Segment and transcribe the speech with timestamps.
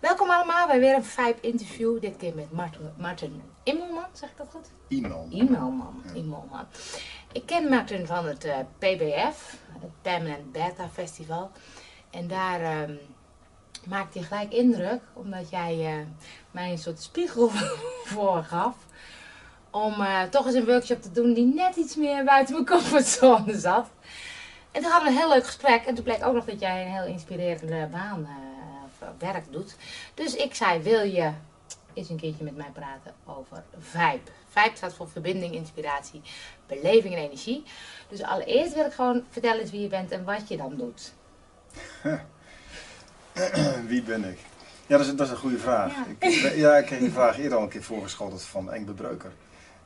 [0.00, 2.00] Welkom allemaal bij weer een Vibe interview.
[2.00, 4.70] Dit keer met Martin, Martin Immelman, zeg ik dat goed?
[4.88, 6.02] Immelman.
[6.14, 6.66] Immelman.
[7.32, 11.50] Ik ken Martin van het eh, PBF, het Permanent Beta Festival.
[12.10, 12.94] En daar ehm
[13.88, 16.06] maakte je gelijk indruk, omdat jij eh,
[16.50, 17.48] mij een soort spiegel
[18.14, 18.76] voorgaf.
[19.84, 23.58] Om eh, toch eens een workshop te doen die net iets meer buiten mijn comfortzone
[23.58, 23.90] zat.
[24.70, 25.84] En toen hadden we een heel leuk gesprek.
[25.84, 28.28] En toen bleek ook nog dat jij een heel inspirerende baan
[28.84, 29.76] of werk doet.
[30.14, 31.32] Dus ik zei, wil je
[31.94, 34.30] eens een keertje met mij praten over VIBE.
[34.48, 36.20] VIBE staat voor verbinding, inspiratie,
[36.66, 37.62] beleving en energie.
[38.08, 41.12] Dus allereerst wil ik gewoon vertellen eens wie je bent en wat je dan doet.
[43.86, 44.38] Wie ben ik?
[44.86, 45.92] Ja, dat is, dat is een goede vraag.
[45.92, 46.04] Ja.
[46.18, 49.32] Ik, ja, ik kreeg die vraag eerder al een keer voorgeschoteld van Engbe Breuker.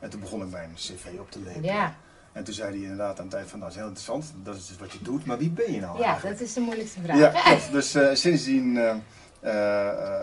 [0.02, 1.62] En toen begon ik mijn cv op te lezen.
[1.62, 1.94] Ja,
[2.32, 4.56] En toen zei hij inderdaad aan het eind van, nou, dat is heel interessant, dat
[4.56, 6.38] is dus wat je doet, maar wie ben je nou ja eigenlijk?
[6.38, 7.18] dat is de moeilijkste vraag.
[7.18, 7.72] Ja, klopt.
[7.72, 8.96] Dus eh, sindsdien, eh,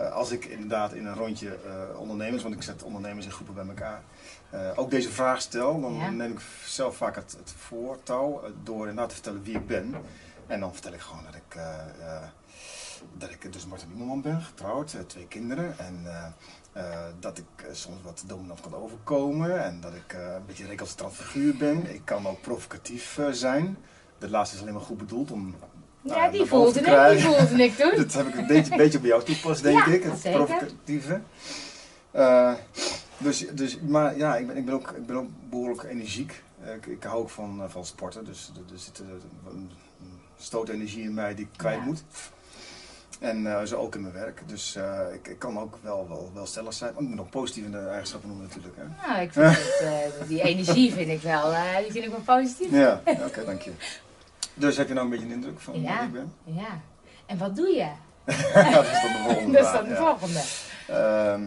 [0.06, 1.56] eh, als ik inderdaad in een rondje
[1.96, 4.02] ondernemers, want ik zet ondernemers in groepen bij elkaar,
[4.76, 6.10] ook deze vraag stel, dan Ja.
[6.10, 9.94] neem ik zelf vaak het, het voortouw door inderdaad te vertellen wie ik ben.
[10.46, 11.60] En dan vertel ik gewoon dat ik,
[13.18, 15.78] dat ik dus Martin Immelman ben, getrouwd, eh, twee kinderen.
[15.78, 16.26] En eh,
[16.72, 21.14] eh, dat ik soms wat dominant kan overkomen en dat ik een beetje een recalcitrant
[21.14, 21.94] figuur ben.
[21.94, 23.76] Ik kan ook provocatief zijn.
[24.18, 25.54] Dat laatste is alleen maar goed bedoeld om
[26.02, 27.96] Ja, die voelde ik, die voelde ik toen.
[28.02, 30.02] Dat heb ik een beetje, beetje op jou toepast, denk Ja, ik.
[30.02, 30.44] Het zeker.
[30.44, 31.20] provocatieve.
[33.18, 36.42] Dus, dus, maar ja, ik ben, ik ben, ook, ik ben ook behoorlijk energiek.
[36.76, 39.70] Ik, ik hou ook van, van sporten, dus er, er zit een
[40.38, 41.84] stootenergie in mij die ik kwijt Ja.
[41.84, 42.02] moet.
[43.20, 44.42] En eh, zo ook in mijn werk.
[44.46, 46.92] Dus eh, ik, ik kan ook wel, wel, wel stellig zijn.
[46.92, 48.76] Maar ik moet nog positieve eigenschappen noemen natuurlijk.
[48.76, 49.08] Hè?
[49.08, 52.70] Nou, ik vind het, eh, die energie vind ik wel, die vind ik wel positief.
[52.70, 53.72] Ja, oké, dank je.
[54.54, 55.96] Dus heb je nou een beetje een indruk van Ja.
[55.98, 56.34] wie ik ben?
[56.44, 56.80] Ja.
[57.26, 57.90] En wat doe je?
[58.74, 60.40] Dat is dan de volgende Dat is dan de volgende.
[60.86, 61.42] Ehm,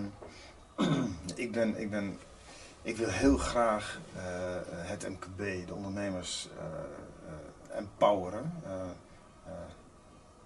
[1.46, 2.18] ik, ben, ik, ben,
[2.82, 4.00] ik wil heel graag
[4.72, 6.50] het MKB, de ondernemers,
[7.76, 8.54] empoweren.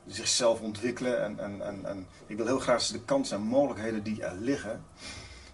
[0.07, 1.23] Zichzelf ontwikkelen.
[1.23, 4.83] En, en, en, en ik wil heel graag de kansen en mogelijkheden die er liggen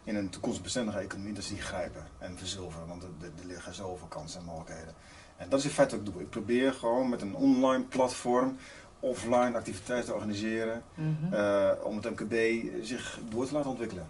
[0.03, 2.87] in een toekomstbestendige economie, dat ze die grijpen en verzilveren.
[2.87, 3.09] Want er,
[3.45, 4.93] liggen zoveel kansen en mogelijkheden.
[5.37, 6.21] En dat is in feite wat ik doe.
[6.21, 8.57] Ik probeer gewoon met een online platform
[8.99, 10.83] offline activiteiten te organiseren.
[10.93, 11.33] Mhm.
[11.33, 12.33] Eh, om het MKB
[12.81, 14.07] zich door te laten ontwikkelen.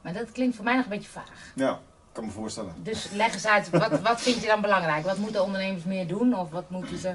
[0.00, 1.52] Maar dat klinkt voor mij nog een beetje vaag.
[1.54, 1.80] Ja,
[2.12, 2.74] kan me voorstellen.
[2.82, 5.04] Dus leg eens uit, wat, wat vind je dan belangrijk?
[5.04, 7.14] Wat moeten ondernemers meer doen of wat moeten ze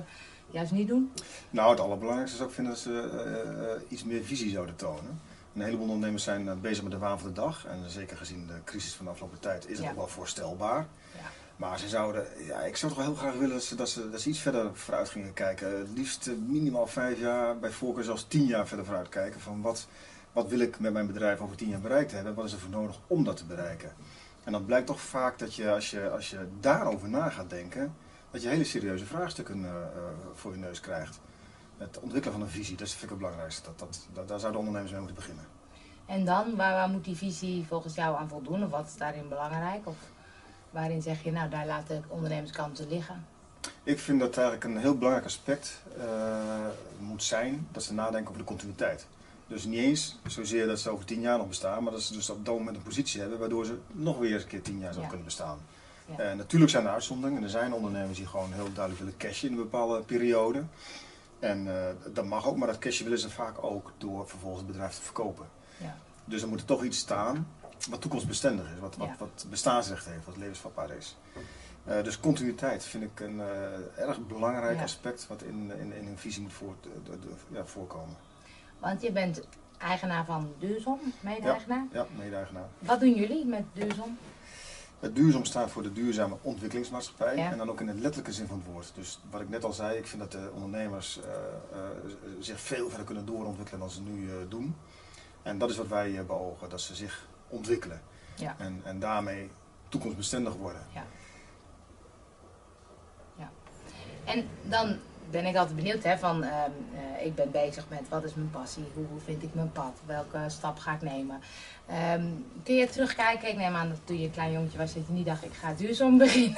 [0.52, 1.12] juist niet doen?
[1.50, 5.22] Nou, het allerbelangrijkste zou ik vinden dat ze eh, eh, iets meer visie zouden tonen.
[5.56, 7.66] Een heleboel ondernemers zijn eh, bezig met de waan van de dag.
[7.66, 9.90] En zeker gezien de crisis van de afgelopen tijd is Ja.
[9.90, 10.88] ook wel voorstelbaar.
[11.14, 11.20] Ja.
[11.56, 14.10] Maar ze zouden, ja, ik zou toch wel heel graag willen dat ze, dat ze,
[14.10, 15.78] dat ze iets verder vooruit gingen kijken.
[15.80, 19.40] Het liefst minimaal vijf jaar, bij voorkeur zelfs tien jaar verder vooruit kijken.
[19.42, 19.88] Van wat,
[20.32, 22.34] wat wil ik met mijn bedrijf over tien jaar bereikt hebben?
[22.34, 23.92] Wat is er voor nodig om dat te bereiken?
[24.44, 27.96] En dan blijkt toch vaak dat je als je, als je daarover na gaat denken,
[28.32, 29.82] dat je hele serieuze vraagstukken eh, eh,
[30.34, 31.20] voor je neus krijgt.
[31.78, 33.62] Het ontwikkelen van een visie, dat vind ik het belangrijkste.
[33.64, 35.46] Dat, dat, dat, daar zouden ondernemers mee moeten beginnen.
[36.06, 38.64] En dan, waar, waar moet die visie volgens jou aan voldoen?
[38.64, 39.88] Of wat is daarin belangrijk?
[39.88, 39.96] Of
[40.70, 42.04] waarin zeg je, nou daar laten
[42.52, 43.26] kansen liggen?
[43.84, 46.68] Ik vind dat eigenlijk een heel belangrijk aspect eh,
[47.00, 49.08] moet zijn dat ze nadenken over de continuïteit.
[49.48, 52.30] Dus niet eens zozeer dat ze over tien jaar nog bestaan, maar dat ze dus
[52.30, 54.94] op dat moment een positie hebben waardoor ze nog weer eens een keer tien jaar
[54.94, 55.08] zouden Ja.
[55.08, 55.60] kunnen bestaan.
[56.18, 56.24] Ja.
[56.24, 57.44] Eh, natuurlijk zijn er uitzonderingen.
[57.44, 60.64] Er zijn ondernemers die gewoon heel duidelijk willen cashen in een bepaalde periode.
[61.40, 64.72] En eh, dat mag ook, maar dat cashen willen ze vaak ook door vervolgens het
[64.72, 65.46] bedrijf te verkopen.
[65.78, 65.98] Ja.
[66.26, 67.48] Dus er moet er toch iets staan
[67.90, 69.16] wat toekomstbestendig is, wat, wat, Ja.
[69.20, 71.18] wat bestaansrecht heeft, wat levensvatbaar is.
[71.84, 73.42] Eh, dus continuïteit vind ik een
[73.98, 74.84] erg belangrijk Ja.
[74.84, 78.16] aspect wat in, in, in een visie moet voort, de- de- de- ja, voorkomen.
[78.80, 79.42] Want je bent
[79.78, 81.86] eigenaar van Duursom, mede-eigenaar.
[81.92, 82.68] Ja, mede-eigenaar.
[82.80, 84.18] Wat doen jullie met Duursom?
[85.02, 87.52] Het duurzaam staat voor de duurzame ontwikkelingsmaatschappij Ja.
[87.52, 88.92] en dan ook in de letterlijke zin van het woord.
[88.96, 91.80] Dus wat ik net al zei, ik vind dat de ondernemers eh, eh,
[92.40, 94.76] zich veel verder kunnen doorontwikkelen dan ze nu eh, doen.
[95.44, 98.02] En dat is wat wij beogen, dat ze zich ontwikkelen
[98.36, 98.56] Ja.
[98.58, 99.52] en, en daarmee
[99.90, 100.82] toekomstbestendig worden.
[104.26, 104.98] En dan
[105.30, 106.72] ben ik altijd benieuwd, hè, van ehm,
[107.20, 110.38] eh, ik ben bezig met wat is mijn passie, hoe vind ik mijn pad, welke
[110.48, 111.40] stap ga ik nemen.
[111.88, 112.26] Ehm,
[112.64, 115.14] kun je terugkijken, ik neem aan dat toen je een klein jongetje was, dat je
[115.14, 116.58] niet dacht ik ga duurzaam beginnen.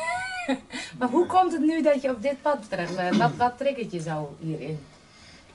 [1.00, 3.18] maar hoe komt het nu dat je op dit pad terecht bent?
[3.18, 4.80] Wat, wat triggert je zo hierin?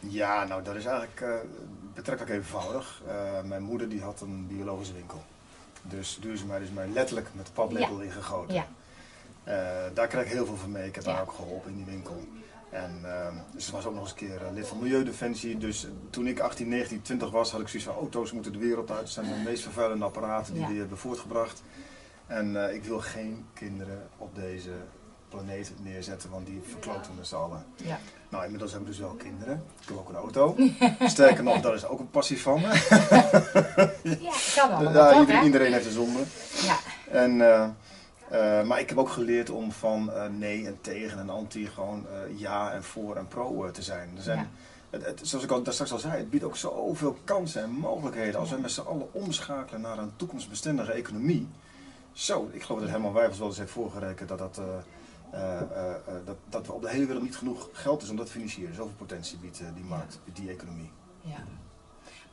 [0.00, 1.34] Ja, nou dat is eigenlijk eh,
[1.94, 3.02] betrekkelijk eenvoudig.
[3.08, 5.22] Eh, mijn moeder die had een biologische winkel.
[5.82, 8.54] Dus duurzaamheid is mij letterlijk met de paplepel ingegoten.
[8.54, 8.66] Ja,
[9.44, 9.54] Eh,
[9.94, 10.86] daar krijg ik heel veel van mee.
[10.86, 11.12] Ik heb Ja.
[11.12, 12.24] daar ook geholpen in die winkel.
[12.70, 15.58] En ehm, ze was ook nog eens een keer eh, lid van Milieudefensie.
[15.58, 18.58] Dus eh, toen ik 18, 19, 20 was, had ik zoiets van auto's moeten de
[18.58, 19.00] wereld uit.
[19.00, 20.68] Het zijn de meest vervuilende apparaten die Ja.
[20.68, 21.62] we hebben voortgebracht.
[22.26, 24.70] En eh, ik wil geen kinderen op deze
[25.28, 27.64] planeet neerzetten, want die verkloten we met z'n allen.
[27.76, 27.98] Ja.
[28.28, 29.62] Nou, inmiddels hebben we dus wel kinderen.
[29.82, 30.56] Ik heb ook een auto.
[31.06, 32.68] Sterker nog, dat is ook een passie van me.
[34.02, 35.44] Ja, kan Ja, hè?
[35.44, 36.20] iedereen heeft een zonde.
[36.62, 36.76] Ja,
[37.10, 37.36] En,
[38.30, 42.06] eh, maar ik heb ook geleerd om van eh, nee en tegen en anti gewoon
[42.08, 44.10] eh, ja en voor en pro te zijn.
[44.16, 44.46] Er zijn Ja.
[44.90, 47.70] het, het- zoals ik al daar straks al zei, het biedt ook zoveel kansen en
[47.70, 48.40] mogelijkheden.
[48.40, 51.48] Als wij met z'n allen omschakelen naar een toekomstbestendige economie.
[52.12, 54.60] Zo, ik geloof dat Herman Wijfels wel eens heeft voorgerekend dat, dat,
[56.24, 58.74] dat, dat we op de hele wereld niet genoeg geld is om dat te financieren.
[58.74, 60.90] Zoveel potentie biedt die markt, biedt die economie.
[61.20, 61.36] ja.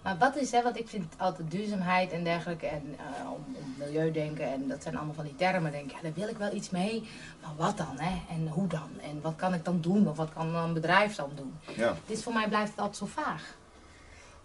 [0.06, 3.74] Maar wat is, hè, want ik vind altijd duurzaamheid en dergelijke en eh, om, om
[3.78, 5.72] milieu denken en dat zijn allemaal van die termen.
[5.72, 7.10] Denk ik, ja, daar wil ik wel iets mee.
[7.42, 8.34] Maar wat dan, hè?
[8.36, 8.90] En hoe dan?
[9.02, 10.08] En wat kan ik dan doen?
[10.08, 11.54] Of wat kan een bedrijf dan doen?
[11.76, 11.94] Ja.
[12.06, 13.58] Dit voor mij blijft het altijd zo vaag.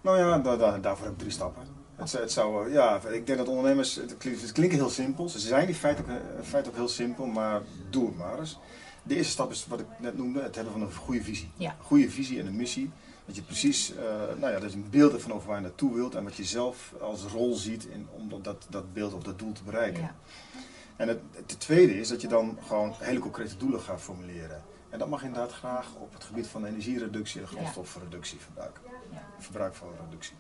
[0.01, 1.63] Nou ja, da- da- daarvoor heb ik drie stappen.
[1.97, 5.29] Het, het zou, eh, ja, ik denk dat ondernemers, het klinkt, het heel simpel.
[5.29, 6.09] Ze zijn in feite, ook,
[6.53, 7.61] eh, ook heel simpel, maar
[7.91, 8.59] doe het maar eens.
[9.03, 11.51] De eerste stap is wat ik net noemde, het hebben van een goede visie.
[11.57, 11.75] Ja.
[11.81, 12.91] Goede visie en een missie.
[13.31, 14.05] Dat je precies, eh,
[14.37, 16.37] nou ja, dat je een beeld hebt van over waar je naartoe wilt en wat
[16.37, 20.03] je zelf als rol ziet in, om dat, dat beeld of dat doel te bereiken.
[20.03, 20.15] Ja.
[20.97, 24.63] En het, het tweede is dat je dan gewoon hele concrete doelen gaat formuleren.
[24.89, 28.81] En dat mag inderdaad graag op het gebied van energiereductie en grondstofreductieverbruik.
[29.11, 29.23] Ja.
[29.39, 30.37] Verbruik van reductie.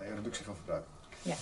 [0.00, 0.84] Nee, reductie van verbruik.
[1.22, 1.34] Ja.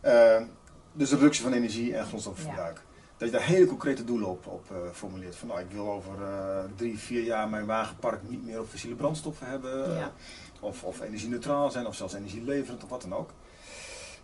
[0.00, 0.46] Eh,
[0.92, 2.82] dus reductie van energie en grondstofverbruik.
[3.20, 5.36] Dat je daar hele concrete doelen op, op eh, formuleert.
[5.36, 8.94] Van nou, ik wil over eh, drie, vier jaar mijn wagenpark niet meer op fossiele
[8.96, 9.94] brandstoffen hebben.
[9.94, 10.12] Ja.
[10.60, 13.30] of, of energie-neutraal zijn, of zelfs energieleverend, of wat dan ook.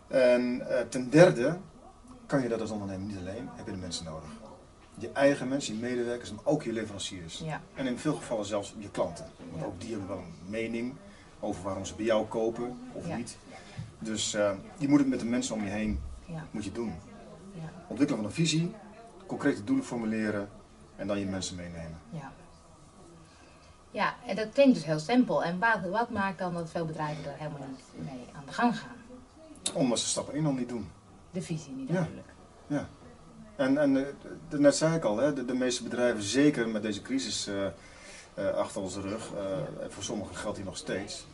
[0.09, 1.57] En eh, ten derde
[2.27, 4.29] kan je dat als ondernemer niet alleen, heb je de mensen nodig.
[4.99, 7.39] Je eigen mensen, je medewerkers, maar ook je leveranciers.
[7.45, 7.61] Ja.
[7.75, 9.27] En in veel gevallen zelfs je klanten.
[9.51, 9.67] Want Ja.
[9.67, 10.95] ook die hebben wel een mening
[11.41, 13.37] over waarom ze bij jou kopen of niet.
[13.99, 14.31] Dus
[14.79, 16.01] je moet het met de mensen om je heen
[16.51, 16.95] moet je doen.
[17.53, 17.73] Ja.
[17.89, 18.75] Ontwikkelen van een visie,
[19.27, 20.49] concrete doelen formuleren
[20.97, 21.99] en dan je mensen meenemen.
[22.11, 22.33] Ja.
[23.91, 25.45] Ja, en dat klinkt dus heel simpel.
[25.45, 28.79] En wat, wat maakt dan dat veel bedrijven er helemaal niet mee aan de gang
[28.79, 28.97] gaan?
[29.75, 30.91] Omdat ze stap 1 al niet doen.
[31.31, 32.29] De visie niet duidelijk.
[32.67, 32.89] Ja.
[33.57, 34.13] En, en eh,
[34.49, 37.67] de- net zei ik al, hè, de, de meeste bedrijven, zeker met deze crisis eh,
[38.35, 39.31] eh, achter onze rug,
[39.89, 41.27] voor sommigen geldt die nog steeds,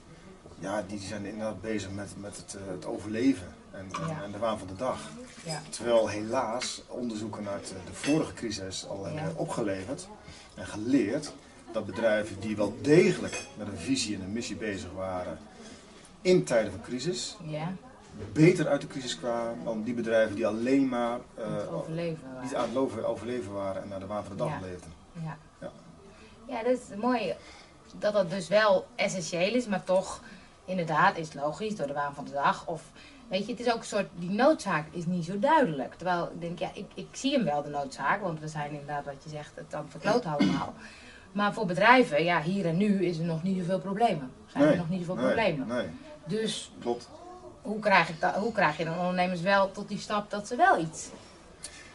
[0.58, 4.22] ja, die zijn inderdaad bezig met, met het, het overleven en, en- Ja.
[4.22, 4.98] en de waan van de dag.
[5.44, 5.60] Ja.
[5.70, 9.30] Terwijl helaas onderzoeken uit de, de vorige crisis al hebben Ja.
[9.36, 10.08] opgeleverd
[10.54, 11.32] en geleerd
[11.72, 15.38] dat bedrijven die wel degelijk met een visie en een missie bezig waren
[16.20, 17.72] in tijden van crisis, Ja,
[18.32, 22.22] beter uit de crisis kwamen dan die bedrijven die alleen maar eh, het overleven.
[22.42, 24.92] niet aan het loven- overleven waren en naar de waan van de dag leefden.
[25.22, 25.36] Ja.
[25.60, 25.70] Ja.
[26.48, 27.34] ja, dat is mooi
[27.98, 30.20] dat dat dus wel essentieel is, maar toch
[30.64, 32.66] inderdaad is het logisch door de waan van de dag.
[32.66, 32.82] Of
[33.32, 35.94] weet je, het is ook een soort, die noodzaak is niet zo duidelijk.
[35.94, 39.04] Terwijl ik denk, ja, ik, ik zie hem wel de noodzaak, want we zijn inderdaad
[39.04, 40.74] wat je zegt, het aan het verkloten allemaal.
[41.32, 44.30] Maar voor bedrijven, ja, hier en nu is er nog niet zoveel problemen.
[44.46, 45.66] Zijn er nog niet zoveel nee, problemen.
[45.66, 45.86] Nee,
[46.24, 47.08] Dus klopt.
[47.62, 50.56] hoe krijg, ik dat, hoe krijg je dan ondernemers wel tot die stap dat ze
[50.56, 51.08] wel iets...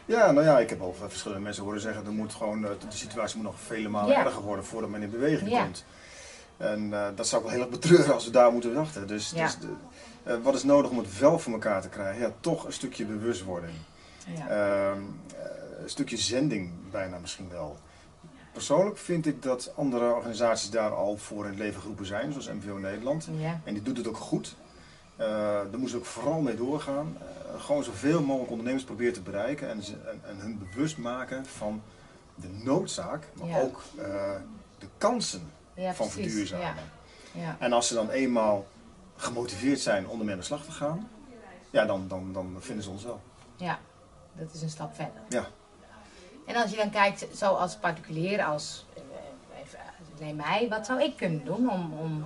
[0.04, 2.96] Ja, nou ja, ik heb al verschillende mensen horen zeggen, er moet gewoon, eh, de
[2.96, 5.62] situatie moet nog vele malen erger worden voordat men in beweging Ja.
[5.62, 5.84] komt.
[6.56, 9.06] En eh, dat zou ik wel heel erg betreuren als we daar moeten wachten.
[9.06, 9.44] Dus, Ja.
[9.44, 9.66] dus de,
[10.28, 12.20] eh, wat is nodig om het wel voor elkaar te krijgen?
[12.20, 13.72] Ja, toch een stukje bewustwording.
[14.36, 14.48] Ja.
[14.48, 15.00] Ehm,
[15.36, 17.76] eh, een stukje zending bijna misschien wel.
[18.52, 22.48] Persoonlijk vind ik dat andere organisaties daar al voor in het leven geroepen zijn, zoals
[22.48, 23.28] MVO Nederland.
[23.38, 23.60] ja.
[23.64, 24.54] En die doet het ook goed.
[25.16, 27.16] Eh daar moeten ze ook vooral mee doorgaan.
[27.58, 31.82] Gewoon zoveel mogelijk ondernemers proberen te bereiken en, ze, en, en hun bewust maken van
[32.34, 33.60] de noodzaak, maar Ja.
[33.60, 33.82] ook
[34.78, 36.24] de kansen ja, van precies.
[36.26, 36.66] verduurzamen.
[37.32, 37.40] Ja.
[37.40, 37.56] Ja.
[37.58, 38.66] En als ze dan eenmaal
[39.22, 41.08] gemotiveerd zijn om ermee aan de slag te gaan,
[41.70, 43.20] ja, dan, dan, dan vinden ze ons wel.
[43.56, 43.78] Ja,
[44.32, 45.22] dat is een stap verder.
[45.28, 45.46] Ja.
[46.46, 49.02] En als je dan kijkt, zo als particulier, als, eh,
[49.62, 49.78] even,
[50.18, 52.24] neem mij, wat zou ik kunnen doen om, om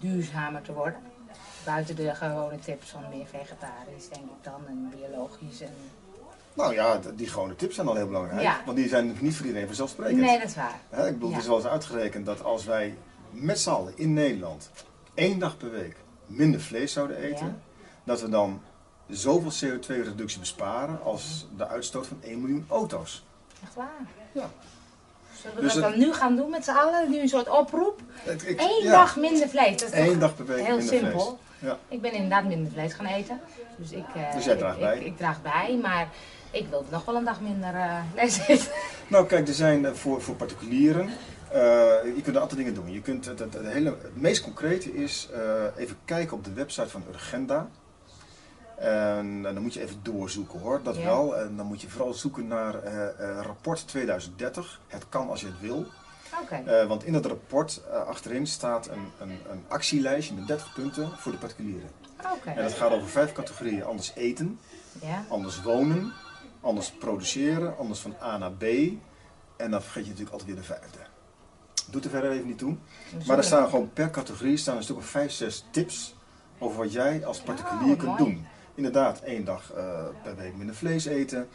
[0.00, 1.00] duurzamer te worden?
[1.64, 5.60] Buiten de gewone tips van meer vegetarisch, denk ik dan, en biologisch.
[5.60, 5.74] En...
[6.54, 8.60] Nou ja, die gewone tips zijn al heel belangrijk, Ja.
[8.64, 10.20] want die zijn niet voor iedereen vanzelfsprekend.
[10.20, 11.06] Nee, dat is waar.
[11.08, 11.34] Ik bedoel, Ja.
[11.34, 12.96] het is wel eens uitgerekend dat als wij
[13.30, 14.70] met z'n allen in Nederland
[15.14, 17.54] één dag per week minder vlees zouden eten, Ja.
[18.04, 18.62] dat we dan
[19.08, 23.24] zoveel CO2-reductie besparen als de uitstoot van 1 miljoen auto's.
[23.64, 23.86] Echt waar.
[24.32, 24.50] Ja.
[25.40, 27.10] Zullen we Dus dat het- dan nu gaan doen met z'n allen?
[27.10, 28.00] Nu een soort oproep?
[28.46, 29.76] Ik- Eén ja, dag minder vlees.
[29.80, 31.20] Dat is toch dag per week heel minder simpel.
[31.20, 31.70] vlees.
[31.70, 31.78] Ja.
[31.88, 33.40] Ik ben inderdaad minder vlees gaan eten.
[33.76, 34.98] Dus ik, eh, Dus jij draagt ik, bij.
[34.98, 36.08] Ik, draag bij, maar
[36.50, 38.58] Ik wilde nog wel een dag minder uh, lezen.
[39.08, 41.10] Nou kijk, er zijn voor, voor particulieren,
[41.52, 42.92] je kunt een aantal dingen doen.
[42.92, 45.28] Je kunt, het, het, hele, het meest concrete is
[45.76, 47.68] even kijken op de website van Urgenda.
[48.76, 51.36] En, dan moet je even doorzoeken hoor, dat wel.
[51.36, 52.74] En dan moet je vooral zoeken naar
[53.42, 54.80] rapport 2030.
[54.86, 55.86] Het kan als je het wil.
[56.66, 61.10] Uh, want in dat rapport uh, achterin staat een, een, een, actielijstje met 30 punten
[61.16, 61.90] voor de particulieren.
[62.36, 62.54] Okay.
[62.54, 63.84] En dat gaat over vijf categorieën.
[63.84, 64.60] Anders eten,
[65.00, 65.24] ja.
[65.28, 66.12] anders wonen,
[66.60, 68.62] anders produceren, anders van A naar B.
[69.56, 70.98] En dan vergeet je natuurlijk altijd weer de vijfde.
[71.90, 72.76] Doet er verder even niet toe.
[73.26, 76.14] Maar er staan gewoon per categorie staan een stuk of vijf, zes tips
[76.58, 78.46] over wat jij als particulier oh, kunt doen.
[78.74, 81.48] Inderdaad, één dag uh, per week minder vlees eten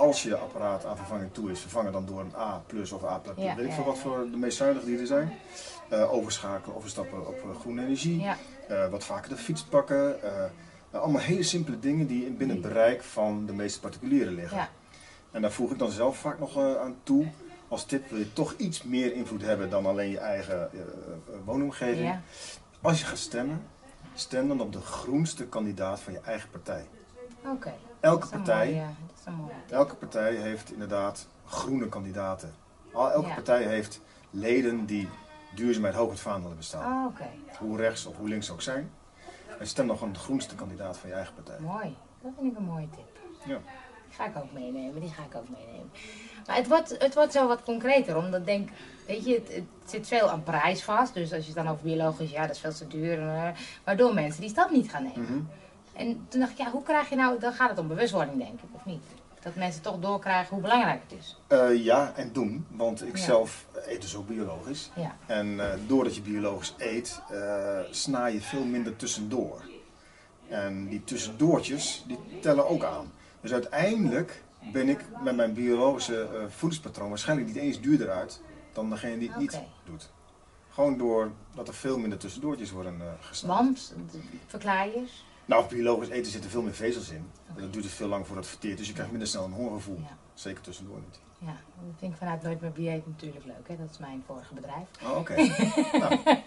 [0.00, 3.20] als je apparaat aan vervanging toe is, vervangen dan door een A plus of A
[3.36, 5.32] weet ik veel wat voor de meest zuinige die er zijn.
[5.92, 8.26] Uh, overschakelen, overstappen op uh, groene energie.
[8.70, 10.16] Uh, wat vaker de fiets pakken.
[10.90, 14.56] allemaal hele simpele dingen die binnen het bereik van de meeste particulieren liggen.
[14.56, 14.68] Ja.
[15.30, 17.26] En daar voeg ik dan zelf vaak nog aan toe.
[17.70, 20.70] Als tip wil je toch iets meer invloed hebben dan alleen je eigen
[21.44, 22.06] woonomgeving.
[22.08, 22.20] Ja.
[22.80, 23.62] Als je gaat stemmen,
[24.14, 26.86] stem dan op de groenste kandidaat van je eigen partij.
[27.44, 27.72] Oké.
[28.00, 28.84] Elke partij,
[29.36, 32.54] mooie, elke partij heeft inderdaad groene kandidaten.
[32.92, 33.34] Elke Ja.
[33.34, 34.00] partij heeft
[34.30, 35.08] leden die
[35.54, 36.92] duurzaamheid hoog het vaandel hebben staan.
[36.92, 37.28] Oh, oké.
[37.58, 38.90] Hoe rechts of hoe links ook zijn.
[39.58, 41.60] En stem dan gewoon de groenste kandidaat van je eigen partij.
[41.60, 41.96] Mooi.
[42.22, 43.18] Dat vind ik een mooie tip.
[43.44, 43.58] Ja.
[44.10, 45.00] Die ga ik ook meenemen.
[45.00, 45.90] Die ga ik ook meenemen.
[46.46, 48.16] Maar het wordt, het wordt zo wat concreter.
[48.16, 48.68] Omdat ik denk,
[49.06, 51.14] weet je, het, het zit veel aan prijs vast.
[51.14, 53.28] Dus als je het dan over biologisch, ja, dat is veel te duur.
[53.28, 53.48] eh,
[53.84, 55.22] Waardoor mensen die stap niet gaan nemen.
[55.22, 55.40] Mhm.
[55.92, 58.52] En toen dacht ik, ja, hoe krijg je nou, dan gaat het om bewustwording denk
[58.60, 59.02] ik, of niet?
[59.42, 61.36] Dat mensen toch doorkrijgen hoe belangrijk het is.
[61.46, 62.66] Eh, ja, en doen.
[62.70, 63.22] Want ik Ja.
[63.24, 64.90] zelf eet dus ook biologisch.
[64.96, 65.16] Ja.
[65.26, 69.62] En eh, doordat je biologisch eet, eh sna je veel minder tussendoor.
[70.48, 73.12] En die tussendoortjes, die tellen ook aan.
[73.40, 74.42] Dus uiteindelijk
[74.72, 78.40] ben ik met mijn biologische eh, voedingspatroon waarschijnlijk niet eens duurder uit
[78.72, 80.10] dan degene die het niet doet.
[80.68, 83.56] Gewoon doordat er veel minder tussendoortjes worden uh, gesneden.
[83.56, 83.94] Want,
[84.46, 85.24] verklaar je eens?
[85.44, 87.30] Nou, biologisch eten zitten veel meer vezels in.
[87.46, 88.78] En dat duurt dus veel lang voordat het verteert.
[88.78, 89.98] Dus je krijgt minder snel een hongergevoel.
[89.98, 90.16] Ja.
[90.34, 91.20] Zeker tussendoor niet.
[91.38, 91.56] Ja,
[91.86, 93.68] dat vind ik vanuit Nooit meer Dieet natuurlijk leuk.
[93.68, 93.76] Hè?
[93.76, 94.86] Dat is mijn vorige bedrijf.
[95.02, 95.34] Oh, oké.
[95.98, 96.38] nou,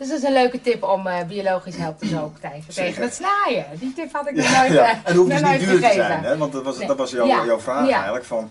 [0.00, 3.66] Dus dat is een leuke tip om eh, biologisch helpt dus ook tegen, het snaaien.
[3.78, 4.82] Die tip had ik nog nooit, ja.
[4.84, 6.36] eh, En het hoeft dus niet duur te zijn, hè?
[6.36, 6.86] want dat was, Nee.
[6.86, 7.44] dat was jouw, Ja.
[7.44, 7.94] jouw vraag Ja.
[7.94, 8.24] eigenlijk.
[8.24, 8.50] Van,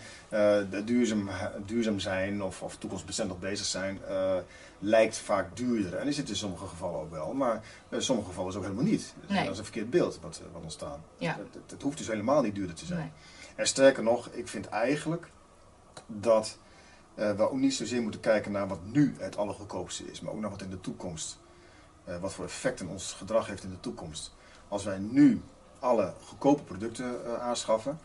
[0.70, 1.30] de duurzaam,
[1.66, 4.00] duurzaam zijn of, of toekomstbestendig bezig zijn
[4.80, 5.96] lijkt vaak duurder.
[5.96, 8.70] En is het in sommige gevallen ook wel, maar in sommige gevallen is het ook
[8.72, 9.14] helemaal niet.
[9.22, 9.44] Dus Nee.
[9.44, 11.04] Dat is een verkeerd beeld wat, wat ontstaan.
[11.18, 11.30] Ja.
[11.30, 13.00] Het, het, het hoeft dus helemaal niet duurder te zijn.
[13.00, 13.10] Nee.
[13.56, 15.28] En sterker nog, ik vind eigenlijk
[16.08, 16.58] dat
[17.20, 20.40] eh, we ook niet zozeer moeten kijken naar wat nu het allergoedkoopste is, maar ook
[20.40, 21.40] naar wat in de toekomst,
[22.04, 24.36] eh, wat voor effecten ons gedrag heeft in de toekomst.
[24.68, 25.42] Als wij nu
[25.80, 28.00] alle goedkope producten eh, aanschaffen,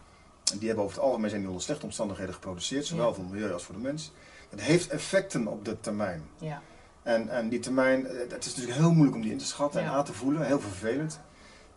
[0.53, 3.15] en die hebben over het algemeen zijn die onder slechte omstandigheden geproduceerd, zowel Ja.
[3.15, 4.13] voor het milieu als voor de mens,
[4.51, 6.23] het heeft effecten op de termijn.
[6.39, 6.63] Ja.
[7.03, 9.89] En, en die termijn, het is natuurlijk heel moeilijk om die in te schatten en
[9.91, 11.21] aan te voelen, heel vervelend.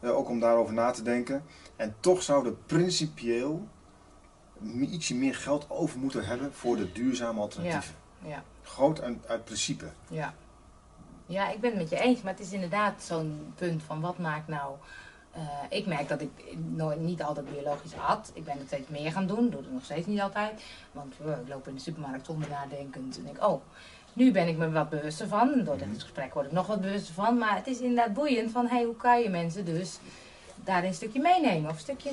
[0.01, 1.43] Ook om daarover na te denken.
[1.75, 3.67] En toch zouden principieel
[4.61, 7.95] ietsje meer geld over moeten hebben voor de duurzame alternatieven.
[8.25, 8.43] Ja.
[8.63, 9.85] Groot uit, uit principe.
[10.09, 10.33] Ja.
[11.25, 14.17] ja, ik ben het met je eens, maar het is inderdaad zo'n punt van wat
[14.17, 14.75] maakt nou.
[15.31, 18.31] eh, ik merk dat ik nooit, niet altijd biologisch at.
[18.33, 20.61] Ik ben het steeds meer gaan doen, doe het nog steeds niet altijd.
[20.91, 23.61] Want eh, ik loop in de supermarkt zonder nadenkend en denk, oh,
[24.13, 25.63] nu ben ik me wat bewuster van.
[25.63, 27.37] Door dit gesprek word ik nog wat bewuster van.
[27.37, 29.99] Maar het is inderdaad boeiend van, hey, hoe kan je mensen dus
[30.55, 31.69] daarin een stukje meenemen?
[31.69, 32.11] Of een stukje,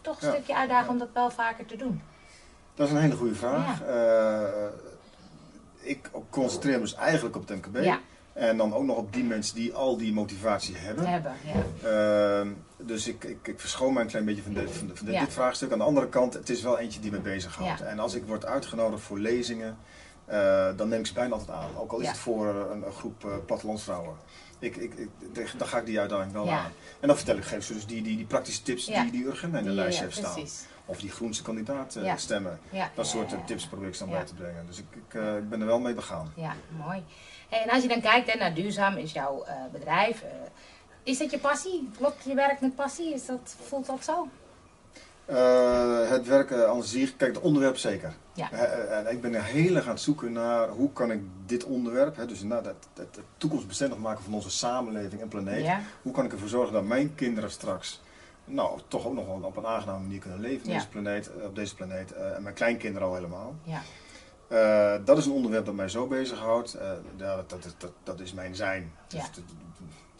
[0.00, 2.02] toch een stukje uitdagen om dat wel vaker te doen.
[2.74, 3.82] Dat is een hele goede vraag.
[3.82, 4.42] Eh,
[5.80, 7.82] ik concentreer me dus eigenlijk op het MKB.
[7.84, 7.98] Ja,
[8.32, 11.06] En dan ook nog op die mensen die al die motivatie hebben.
[11.06, 11.32] hebben.
[11.44, 12.38] Ja.
[12.40, 15.20] Ehm, dus ik, ik, ik verschoon mij een klein beetje van, dit, van, dit, Ja.
[15.20, 15.72] dit vraagstuk.
[15.72, 17.78] Aan de andere kant, het is wel eentje die me bezighoudt.
[17.78, 17.84] Ja.
[17.86, 19.78] En als ik word uitgenodigd voor lezingen,
[20.24, 21.76] eh, dan neem ik ze bijna altijd aan.
[21.78, 24.14] Ook al is het voor een, een groep eh plattelandsvrouwen.
[24.60, 25.08] Ik, ik, ik,
[25.58, 26.58] dan ga ik die uitdaging wel Ja.
[26.58, 26.72] aan.
[27.00, 29.02] En dan vertel ik, geef ze dus die, die, die praktische tips Ja.
[29.02, 30.32] die, die Urgenda in de Die, lijst ja, heeft staan.
[30.32, 30.64] precies.
[30.84, 32.60] Of die groenste kandidaat eh, stemmen.
[32.94, 34.66] Dat soort eh, tips probeer ik dan bij te brengen.
[34.66, 36.32] Dus ik, ik, eh, ik ben er wel mee begaan.
[36.36, 37.02] Ja, mooi.
[37.48, 40.24] Hey, en als je dan kijkt hè, naar duurzaam is jouw bedrijf.
[41.02, 41.90] is dat je passie?
[41.96, 43.14] Klopt je werk met passie?
[43.14, 44.28] Is dat, voelt dat zo?
[45.30, 48.14] Eh, het werken aan zich, kijk, het onderwerp zeker.
[48.34, 48.50] Ja.
[48.52, 51.20] Eh, eh, en ik ben er heel erg aan het zoeken naar hoe kan ik
[51.46, 56.12] dit onderwerp, hè, dus inderdaad het, toekomstbestendig maken van onze samenleving en planeet, Ja, hoe
[56.12, 58.00] kan ik ervoor zorgen dat mijn kinderen straks,
[58.44, 60.76] nou, toch ook nog wel op een aangename manier kunnen leven in Ja.
[60.76, 63.54] deze planeet, eh, op deze planeet, eh, en mijn kleinkinderen al helemaal.
[63.62, 63.80] ja,
[64.48, 66.74] Eh, dat is een onderwerp dat mij zo bezighoudt.
[66.74, 68.92] Eh dat, dat, dat, dat is mijn zijn.
[69.08, 69.42] Dus, dat,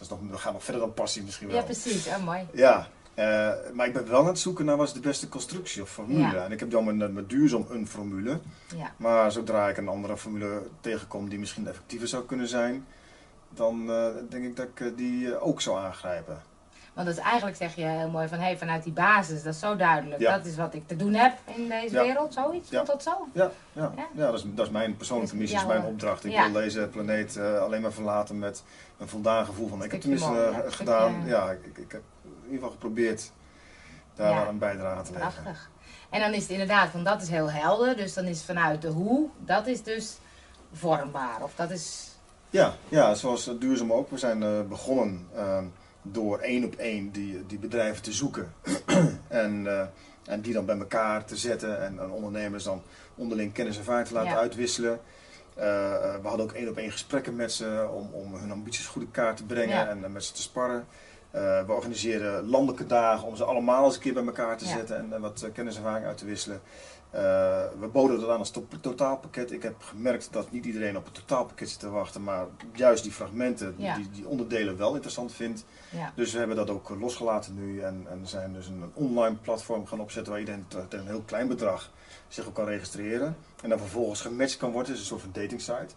[0.00, 1.56] is nog, dat gaat nog verder dan passie misschien wel.
[1.56, 2.06] ja precies.
[2.06, 2.46] Oh, mooi.
[2.52, 2.88] Ja,
[3.20, 5.90] Eh, maar ik ben wel aan het zoeken naar wat is de beste constructie of
[5.90, 6.20] formule.
[6.20, 6.44] Ja.
[6.44, 8.38] En ik heb dan met, met duurzaam een formule.
[8.76, 8.92] Ja.
[8.96, 12.86] Maar zodra ik een andere formule tegenkom die misschien effectiever zou kunnen zijn,
[13.48, 16.42] dan eh, denk ik dat ik eh, die ook zou aangrijpen.
[16.94, 19.60] Want dat is eigenlijk zeg je heel mooi van, hey, vanuit die basis, dat is
[19.60, 20.20] zo duidelijk.
[20.20, 20.36] Ja.
[20.36, 22.02] Dat is wat ik te doen heb in deze Ja.
[22.02, 22.70] wereld, zoiets.
[22.70, 23.28] Dat zo?
[23.32, 23.92] Ja, ja.
[23.96, 24.30] Ja?
[24.30, 26.24] dat, is, dat is mijn persoonlijke Dat is missie, is jouw, mijn opdracht.
[26.24, 28.62] Ik wil deze planeet alleen maar verlaten met
[28.98, 29.84] een voldaan gevoel van.
[29.84, 32.02] Ik heb tenminste een gedaan, ja, ik, ik, heb
[32.50, 33.30] ieder geval geprobeerd
[34.14, 34.48] daar Ja.
[34.48, 35.42] een bijdrage te leveren.
[35.42, 35.70] Prachtig.
[36.10, 37.96] En dan is het inderdaad, want dat is heel helder.
[37.96, 40.16] Dus dan is vanuit de hoe, dat is dus
[40.72, 41.42] vormbaar.
[41.42, 42.08] Of dat is...
[42.50, 44.10] Ja, ja, zoals eh, duurzaam ook.
[44.10, 45.58] We zijn eh, begonnen eh,
[46.02, 48.52] door één op één die, die bedrijven te zoeken.
[49.28, 49.86] en, eh,
[50.24, 51.82] en die dan bij elkaar te zetten.
[51.82, 52.82] En, en ondernemers dan
[53.14, 54.36] onderling kennis en vaart te laten Ja.
[54.38, 55.00] uitwisselen.
[55.54, 59.10] We hadden ook één op één gesprekken met ze om, om hun ambities goed in
[59.10, 59.88] kaart te brengen Ja.
[59.88, 60.86] en met ze te sparren.
[61.30, 64.70] Eh, we organiseren landelijke dagen om ze allemaal eens een keer bij elkaar te Ja.
[64.76, 66.60] zetten en, en wat eh, kennis en ervaring uit te wisselen.
[67.10, 67.20] Eh,
[67.80, 69.52] we boden dat aan als to- totaalpakket.
[69.52, 73.12] Ik heb gemerkt dat niet iedereen op het totaalpakket zit te wachten, maar juist die
[73.12, 73.94] fragmenten, Ja.
[73.96, 75.64] die, die onderdelen wel interessant vindt.
[75.90, 76.12] Ja.
[76.16, 79.86] Dus we hebben dat ook losgelaten nu en, en zijn dus een, een online platform
[79.86, 81.90] gaan opzetten waar iedereen tegen een heel klein bedrag
[82.28, 83.36] zich op kan registreren.
[83.62, 85.94] En dan vervolgens gematcht kan worden, het is een soort van dating site.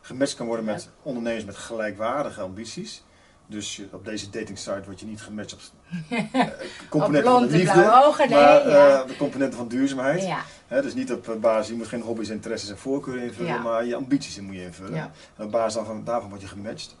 [0.00, 3.04] Gematcht kan worden met ondernemers met gelijkwaardige ambities.
[3.48, 5.60] Dus je- op deze dating site word je niet gematcht op
[6.10, 8.38] eh, Op componenten van blonde, liefde, blauwe ogen, nee.
[8.38, 9.00] maar ja.
[9.02, 10.22] eh, de componenten van duurzaamheid.
[10.22, 10.80] ja.
[10.80, 13.58] Dus niet op eh, basis, je moet geen hobby's, interesses en voorkeuren invullen, Ja.
[13.62, 14.96] maar je ambities moet je invullen.
[15.36, 16.96] En op basis daarvan, daarvan word je gematcht.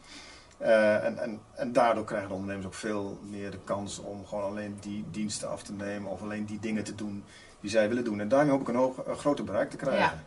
[0.58, 4.76] En, en, en daardoor krijgen de ondernemers ook veel meer de kans om gewoon alleen
[4.80, 7.24] die diensten af te nemen of alleen die dingen te doen
[7.60, 8.20] die zij willen doen.
[8.20, 10.22] En daarmee hoop ik een, hoog, een groter bereik te krijgen.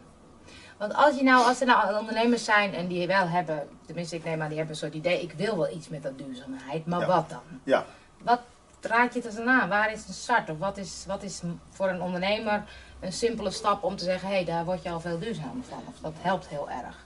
[0.79, 4.23] Want als, je nou, als er nou ondernemers zijn en die wel hebben, tenminste ik
[4.23, 6.99] neem aan die hebben een soort idee, ik wil wel iets met dat duurzaamheid, maar
[6.99, 7.05] Ja.
[7.07, 7.41] wat dan?
[7.63, 7.85] Ja.
[8.23, 8.39] Wat
[8.81, 9.69] raad je het dan aan?
[9.69, 10.49] Waar is een start?
[10.49, 12.63] Of wat is, wat is voor een ondernemer
[12.99, 15.83] een simpele stap om te zeggen, hé, hey, daar word je al veel duurzamer van?
[15.87, 17.05] Of dat helpt heel erg.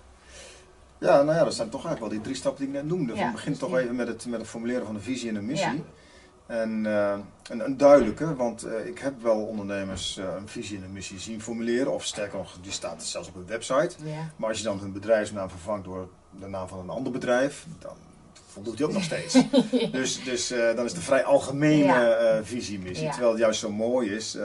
[0.97, 3.15] Ja, nou ja, dat zijn toch eigenlijk wel die drie stappen die ik net noemde.
[3.15, 5.33] Ja, beginnen toch dus die- even met het, met het formuleren van de visie en
[5.35, 5.73] de missie.
[5.75, 5.81] Ja.
[6.45, 7.15] En eh,
[7.49, 11.19] een, een duidelijke, want eh, ik heb wel ondernemers eh, een visie en een missie
[11.19, 11.93] zien formuleren.
[11.93, 13.95] Of sterker nog, die staat zelfs op een website.
[14.35, 17.95] Maar als je dan hun bedrijfsnaam vervangt door de naam van een ander bedrijf, dan
[18.47, 19.33] voldoet die ook nog steeds.
[19.91, 22.43] dus dus dan is het een vrij algemene Ja.
[22.43, 23.05] visie-missie.
[23.05, 23.11] Ja.
[23.11, 24.35] Terwijl het juist zo mooi is,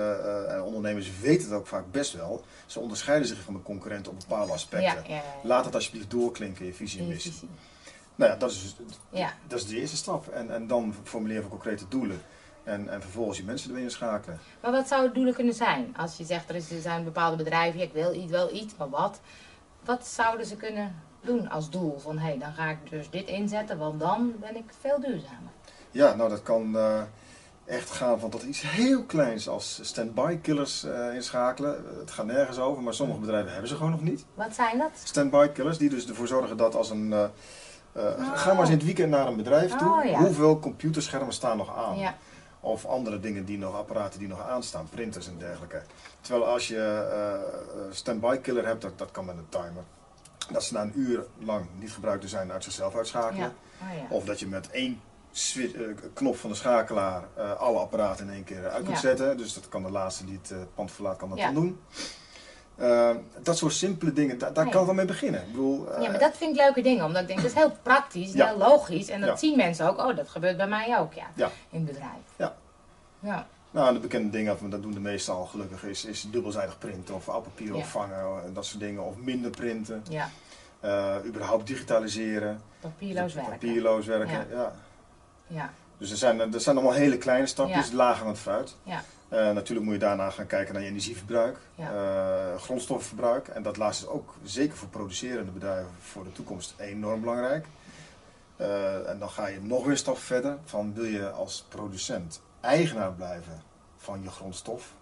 [0.48, 4.18] en ondernemers weten het ook vaak best wel, ze onderscheiden zich van de concurrenten op
[4.18, 5.02] bepaalde aspecten.
[5.08, 5.22] ja, ja.
[5.42, 7.32] Laat het alsjeblieft doorklinken, je visie en missie.
[8.18, 9.32] Nou ja, dat is, dus- Ja.
[9.46, 10.28] dat is de eerste stap.
[10.28, 12.20] En, en dan formuleren we concrete doelen.
[12.64, 14.40] En, en vervolgens je mensen erin schakelen.
[14.62, 15.94] Maar wat zou het doelen kunnen zijn?
[15.96, 18.88] Als je zegt, er, is, er zijn bepaalde bedrijven, ik wil iets, wel iets, maar
[18.90, 19.20] wat?
[19.84, 21.98] Wat zouden ze kunnen doen als doel?
[21.98, 25.50] Van, hé, hey, dan ga ik dus dit inzetten, want dan ben ik veel duurzamer.
[25.90, 27.02] Ja, nou dat kan eh,
[27.64, 31.84] echt gaan van tot iets heel kleins als stand-by killers eh, inschakelen.
[31.98, 34.24] Het gaat nergens over, maar sommige bedrijven hebben ze gewoon nog niet.
[34.34, 34.90] Wat zijn dat?
[35.04, 37.12] Stand-by killers die dus ervoor zorgen dat als een...
[37.12, 37.24] eh,
[37.92, 38.36] eh, Oh.
[38.38, 39.92] Ga maar eens in het weekend naar een bedrijf toe.
[39.98, 40.18] Oh, ja.
[40.18, 41.98] Hoeveel computerschermen staan nog aan?
[41.98, 42.16] Ja,
[42.60, 45.82] Of andere dingen die nog, apparaten die nog aanstaan, printers en dergelijke.
[46.20, 49.82] Terwijl als je eh, stand-by killer hebt, dat, dat kan met een timer.
[50.52, 53.52] Dat ze na een uur lang niet gebruikt te zijn uit zichzelf uitschakelen.
[53.80, 53.86] ja.
[54.04, 54.12] Oh.
[54.12, 55.00] Of dat je met één
[56.14, 57.22] knop van de schakelaar
[57.58, 59.36] alle apparaten in één keer uit kunt zetten.
[59.36, 61.80] Dus dat kan de laatste die het pand verlaat, kan dat dan doen.
[62.78, 63.10] Eh,
[63.42, 64.70] dat soort simpele dingen, da- daar Ja.
[64.70, 65.40] kan het wel mee beginnen.
[65.40, 67.56] Ik bedoel, eh, ja, maar dat vind ik leuke dingen, omdat ik denk, dat is
[67.56, 68.46] heel praktisch, Ja.
[68.46, 69.08] heel logisch.
[69.08, 69.36] En dat Ja.
[69.36, 71.26] zien mensen ook, oh, dat gebeurt bij mij ook, ja.
[71.34, 71.50] Ja.
[71.70, 72.10] In het bedrijf.
[72.36, 72.54] Ja.
[73.20, 77.14] Ja, Nou, de bekende dingen, dat doen de meesten al gelukkig, is, is dubbelzijdig printen
[77.14, 79.04] of oud papier opvangen, en dat soort dingen.
[79.04, 80.02] Of minder printen.
[80.10, 80.28] ja.
[80.80, 82.60] Eh, überhaupt digitaliseren.
[82.80, 83.52] Papierloos werken.
[83.52, 84.56] Papierloos werken, Ja.
[84.56, 84.72] ja.
[85.46, 87.94] Ja, Dus er zijn, er zijn allemaal hele kleine stapjes, Ja.
[87.96, 88.76] laag aan het fruit.
[88.82, 91.92] ja, Eh, natuurlijk moet je daarna gaan kijken naar je energieverbruik, Ja.
[91.92, 93.48] eh, grondstoffenverbruik.
[93.48, 97.66] En dat laatste is ook zeker voor producerende bedrijven voor de toekomst enorm belangrijk.
[98.56, 102.40] Eh, en dan ga je nog weer een stap verder van wil je als producent
[102.60, 103.62] eigenaar blijven
[103.96, 104.92] van je grondstof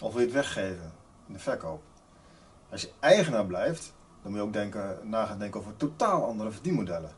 [0.00, 0.92] of wil je het weggeven
[1.26, 1.82] in de verkoop.
[2.70, 6.50] Als je eigenaar blijft, dan moet je ook denken, na gaan denken over totaal andere
[6.50, 7.10] verdienmodellen.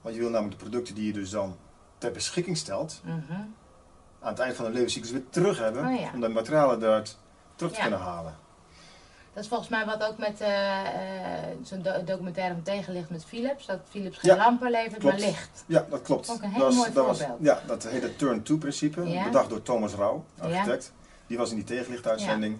[0.00, 1.56] Want je wil namelijk de producten die je dus dan
[1.98, 3.40] ter beschikking stelt, mhm.
[4.26, 5.86] Aan het eind van de levenscyclus weer terug hebben.
[5.86, 6.10] Oh ja.
[6.14, 7.16] Om de materialen eruit
[7.56, 7.82] terug te Ja.
[7.82, 8.34] kunnen halen.
[9.32, 13.24] Dat is volgens mij wat ook met eh, eh, zo'n do- documentaire van tegenlicht met
[13.24, 13.66] Philips.
[13.66, 15.18] Dat Philips geen Ja, lampen levert, klopt.
[15.18, 15.64] maar licht.
[15.66, 16.30] Ja, dat klopt.
[16.30, 17.38] Ook een heel dat was- mooi dat was- voorbeeld.
[17.42, 19.08] ja, dat het turn-to-principe.
[19.08, 19.24] Ja.
[19.24, 20.92] Bedacht door Thomas Rauw, architect.
[21.26, 22.58] Die was in die tegenlichtuitzending.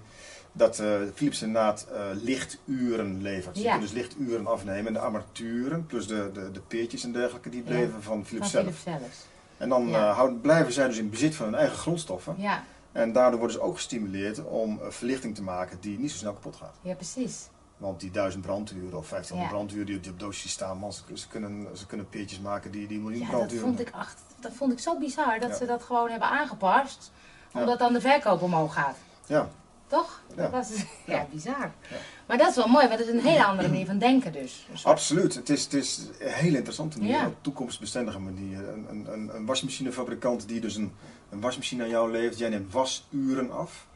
[0.52, 3.56] Dat eh, Philips inderdaad eh lichturen levert.
[3.56, 3.70] Je Ja.
[3.70, 4.86] kunt dus lichturen afnemen.
[4.86, 8.50] En de armaturen, plus de, de, de peertjes en dergelijke, die bleven van Van Philips
[8.50, 8.64] zelf.
[8.64, 9.26] Philips zelfs.
[9.56, 10.08] En dan Ja.
[10.08, 12.34] eh, houden, blijven zij dus in bezit van hun eigen grondstoffen.
[12.38, 16.16] Ja, En daardoor worden ze ook gestimuleerd om eh, verlichting te maken die niet zo
[16.16, 16.74] snel kapot gaat.
[16.80, 17.48] ja precies.
[17.76, 19.56] Want die 1000 branduren of 1500 Ja.
[19.56, 23.20] branduren die op doosjes staan, man, ze, kunnen, ze kunnen peertjes maken die, die miljoen
[23.20, 23.64] Ja, dat branduren.
[23.64, 25.56] vond ik, echt, dat vond ik zo bizar dat Ja.
[25.56, 27.12] ze dat gewoon hebben aangepast.
[27.52, 28.96] Omdat dan de verkoop omhoog gaat.
[29.26, 29.48] Ja,
[29.86, 30.22] Toch?
[30.36, 30.42] Ja.
[30.42, 30.70] Dat was,
[31.14, 31.72] ja, bizar.
[31.90, 31.96] Ja.
[32.26, 34.66] Maar dat is wel mooi, want het is een hele andere manier van denken dus.
[34.72, 35.34] Een absoluut.
[35.34, 37.24] Het is, het is een hele interessante manier, Ja.
[37.24, 38.68] een toekomstbestendige manier.
[38.68, 40.92] Een, een, een, een wasmachinefabrikant die dus een,
[41.30, 43.86] een wasmachine aan jou levert, jij neemt wasuren af.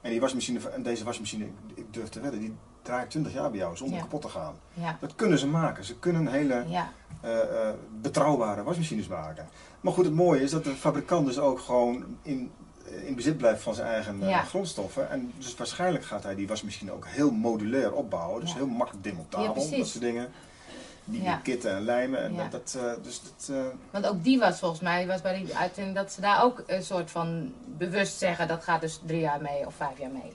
[0.00, 3.58] En, die wasmachine, en deze wasmachine, ik- durf te wedden, die draait 20 jaar bij
[3.58, 4.02] jou zonder Ja.
[4.02, 4.54] kapot te gaan.
[4.74, 5.84] Ja, Dat kunnen ze maken.
[5.84, 9.48] Ze kunnen hele ja, eh, eh, betrouwbare wasmachines maken.
[9.80, 12.50] Maar goed, het mooie is dat de fabrikant dus ook gewoon in,
[13.06, 14.42] in bezit blijft van zijn eigen eh, Ja.
[14.42, 15.10] grondstoffen.
[15.10, 18.40] En dus waarschijnlijk gaat hij die wasmachine ook heel modulair opbouwen.
[18.40, 18.56] Dus Ja.
[18.56, 20.28] heel makkelijk demontabel, Ja, dat soort dingen.
[21.04, 22.22] Die kitten en lijmen.
[22.22, 25.42] En dat, dat, eh, dus dat, eh, want ook die was volgens mij, was bij
[25.44, 29.20] die uitzending dat ze daar ook een soort van bewust zeggen, dat gaat dus drie
[29.20, 30.32] jaar mee of vijf jaar mee.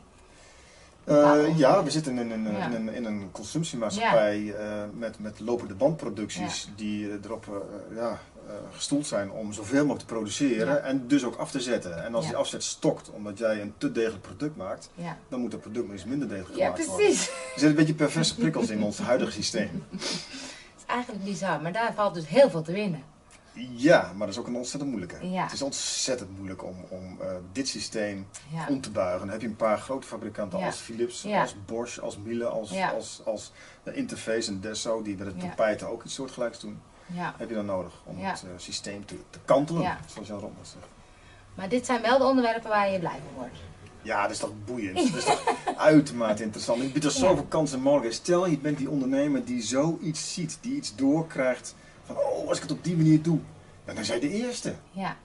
[1.04, 2.66] eh, ja, we zitten in, een- Ja.
[2.66, 8.10] in, een, in een consumptiemaatschappij eh, met, met lopende bandproducties die eh, erop eh, ja,
[8.10, 8.35] eh,
[8.74, 10.78] gestoeld zijn om zoveel mogelijk te produceren Ja.
[10.80, 12.04] en dus ook af te zetten.
[12.04, 12.30] En als Ja.
[12.30, 15.86] die afzet stokt omdat jij een te degelijk product maakt, Ja, dan moet dat product
[15.88, 17.06] maar iets minder degelijk ja gemaakt worden.
[17.06, 17.28] precies.
[17.28, 19.84] Er zitten een beetje perverse prikkels in ons huidige systeem.
[19.92, 20.02] Het
[20.78, 23.04] is eigenlijk bizar, maar daar valt dus heel veel te winnen.
[23.76, 25.30] Ja, maar dat is ook een ontzettend moeilijke.
[25.30, 25.44] Ja.
[25.44, 29.20] Het is ontzettend moeilijk om, om eh, dit systeem Ja, om te buigen.
[29.20, 30.66] Dan heb je een paar grote fabrikanten Ja.
[30.66, 32.90] als Philips, als Bosch, als Miele, als, Ja.
[32.90, 33.52] als, als
[33.84, 35.50] eh, Interface en Desso, die met de Ja.
[35.50, 36.82] tapijten ook iets soortgelijks doen.
[37.06, 37.34] Ja.
[37.38, 38.30] Heb je dan nodig om Ja.
[38.30, 40.00] het eh, systeem te, te kantelen, Ja.
[40.08, 40.86] zoals Jan Rommel zegt.
[41.56, 43.58] Maar dit zijn wel de onderwerpen waar je blij van wordt.
[44.02, 44.96] Ja, dat is toch boeiend.
[45.14, 45.44] Dat is toch
[45.78, 46.82] uitermate interessant.
[46.82, 48.24] Het biedt er zoveel kansen en mogelijkheden.
[48.26, 52.64] Stel, je bent die ondernemer die zoiets ziet, die iets doorkrijgt van, oh, als ik
[52.64, 53.40] het op die manier doe,
[53.86, 54.74] dan is hij de eerste.
[54.92, 55.18] Ja.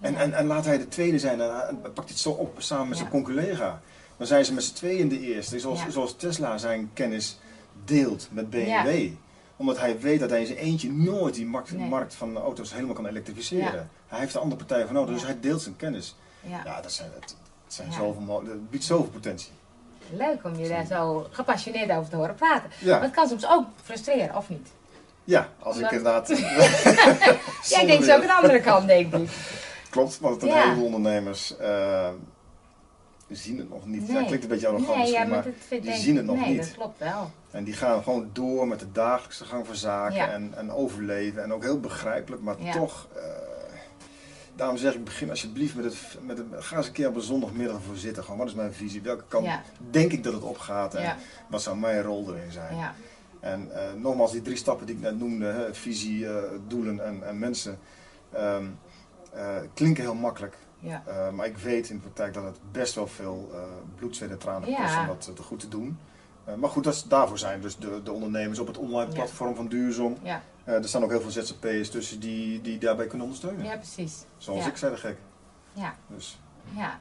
[0.00, 2.88] En, en, en laat hij de tweede zijn en pakt hij het zo op samen
[2.88, 3.80] met zijn concollega.
[4.16, 5.58] Dan zijn ze met z'n tweeën de eerste.
[5.60, 7.38] Zoals, zoals Tesla zijn kennis
[7.84, 9.10] deelt met BMW.
[9.58, 11.88] Omdat hij weet dat hij in zijn eentje nooit die markt, Nee.
[11.88, 13.72] markt van de auto's helemaal kan elektrificeren.
[13.72, 13.86] Ja.
[14.06, 16.16] Hij heeft de andere partijen voor nodig, dus hij deelt zijn kennis.
[16.40, 16.80] Ja.
[16.80, 19.50] Dat, zijn, dat, zijn zoveel, dat biedt zoveel potentie.
[20.12, 22.68] Leuk om je daar zo gepassioneerd over te horen praten.
[22.68, 24.68] Maar Ja, het kan soms ook frustreren, of niet?
[25.24, 26.28] ja als Omdat- ik inderdaad...
[27.74, 29.30] Jij denkt zo weer- ook de andere kant, denk ik.
[29.90, 30.62] Klopt, want een Ja.
[30.62, 32.08] heleboel ondernemers eh,
[33.28, 34.06] zien het nog niet.
[34.06, 34.24] Ja, Nee.
[34.24, 36.58] klinkt een beetje arrogant Nee, ja, maar die zien het nog nee, niet.
[36.58, 37.30] dat klopt wel.
[37.50, 40.28] En die gaan gewoon door met de dagelijkse gang van zaken Ja.
[40.32, 41.42] en, en overleven.
[41.42, 42.72] En ook heel begrijpelijk, maar Ja.
[42.72, 43.08] toch.
[43.16, 43.22] eh,
[44.56, 46.46] daarom zeg ik, begin alsjeblieft met het, met het.
[46.58, 48.22] Ga eens een keer op een zondagmiddag voor zitten.
[48.24, 49.02] Gewoon, wat is mijn visie?
[49.02, 49.62] Welke kant Ja.
[49.90, 50.94] denk ik dat het opgaat?
[50.94, 51.16] En Ja.
[51.48, 52.76] wat zou mijn rol erin zijn?
[52.76, 52.94] Ja.
[53.40, 57.26] En eh, nogmaals, die drie stappen die ik net noemde: hè, visie, eh, doelen en,
[57.26, 57.78] en mensen.
[58.32, 58.64] ehm,
[59.32, 60.56] eh, klinken heel makkelijk.
[60.80, 61.02] Ja.
[61.06, 63.60] Eh, maar ik weet in de praktijk dat het best wel veel eh
[63.96, 64.76] bloed, zweet en tranen Ja.
[64.82, 65.98] kost om dat eh, te goed te doen.
[66.56, 69.14] Maar goed, dat is, daarvoor zijn dus de, de ondernemers op het online Ja.
[69.14, 70.16] platform van Duursom.
[70.22, 70.42] Ja.
[70.64, 73.64] Er staan ook heel veel ZZP'ers tussen die, die daarbij kunnen ondersteunen.
[73.64, 74.24] ja, precies.
[74.38, 75.16] Zoals ik zei de gek.
[75.72, 75.94] Ja.
[76.06, 76.38] Dus,
[76.76, 76.98] Ja,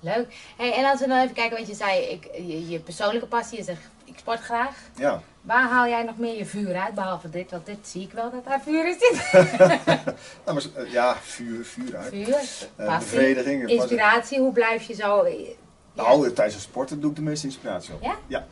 [0.00, 0.36] leuk.
[0.56, 3.64] Hey, en als we dan even kijken, want je zei, ik, je, je persoonlijke passie,
[3.64, 4.76] zegt, ik sport graag.
[4.96, 5.22] ja.
[5.40, 7.50] Waar haal jij nog meer je vuur uit, behalve dit?
[7.50, 9.32] Want dit zie ik wel, dat daar vuur is dit.
[10.44, 12.08] Nou, maar, eh, ja, vuur, vuur uit.
[12.08, 12.36] Vuur,
[12.76, 13.68] Eh, bevrediging.
[13.68, 15.26] inspiratie, hoe blijf je zo...
[15.28, 15.34] Ja.
[15.92, 18.02] Nou, tijdens het sporten doe ik de meeste inspiratie op.
[18.02, 18.16] Ja?
[18.26, 18.46] Ja,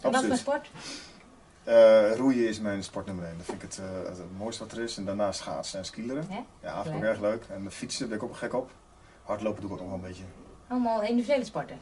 [0.00, 0.70] En wat voor sport?
[1.64, 3.34] Eh, roeien is mijn sport nummer 1.
[3.36, 4.96] Dat vind ik het, eh, het mooiste wat er is.
[4.96, 6.26] En daarna schaatsen en skileren.
[6.30, 6.44] Ja?
[6.62, 7.44] Ja, vind ik erg leuk.
[7.50, 8.70] En fietsen ben ik ook gek op.
[9.22, 10.24] Hardlopen doe ik ook nog wel een beetje.
[10.68, 11.78] Allemaal individuele sporten.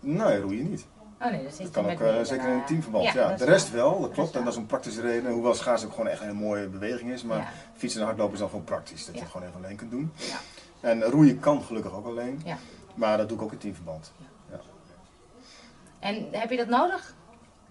[0.00, 0.86] Nee, roeien niet.
[1.22, 3.12] Oh nee, dat kan ook, eh, zeker in een teamverband.
[3.12, 4.36] Ja, de rest wel, dat klopt.
[4.36, 5.32] En dat is een praktische reden.
[5.32, 7.22] Hoewel schaatsen ook gewoon echt een mooie beweging is.
[7.22, 7.48] Maar Ja.
[7.76, 9.06] fietsen en hardlopen is dan gewoon praktisch.
[9.06, 10.12] Dat je het gewoon even alleen kunt doen.
[10.14, 10.36] Ja.
[10.80, 12.40] En roeien kan gelukkig ook alleen.
[12.44, 12.56] Ja.
[12.94, 14.12] Maar dat doe ik ook in teamverband.
[15.98, 17.14] En heb je dat nodig?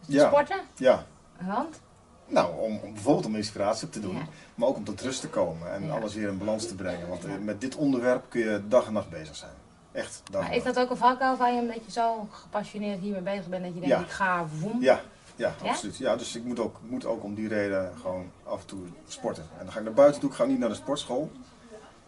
[0.06, 0.28] Ja.
[0.28, 0.58] Sporten?
[0.76, 1.06] Ja.
[1.42, 1.80] Want?
[2.26, 4.16] Nou, om, om bijvoorbeeld om inspiratie op te doen.
[4.16, 4.22] Ja.
[4.56, 5.74] Maar ook om tot rust te komen.
[5.74, 5.94] En Ja.
[5.96, 7.08] alles weer in balans te brengen.
[7.08, 9.52] Want eh, met dit onderwerp kun je dag en nacht bezig zijn.
[9.98, 13.22] Echt dag Maar is dat ook een valkuil van je, omdat je zo gepassioneerd hiermee
[13.22, 14.02] bezig bent, dat je denkt, Ja.
[14.02, 14.82] ik ga voem?
[14.82, 15.02] Ja,
[15.36, 15.70] ja, Ja?
[15.70, 15.98] absoluut.
[15.98, 19.44] Ja, dus ik moet ook, moet ook om die reden gewoon af en toe sporten.
[19.58, 20.30] En dan ga ik naar buiten toe.
[20.30, 21.32] Ik ga niet naar de sportschool.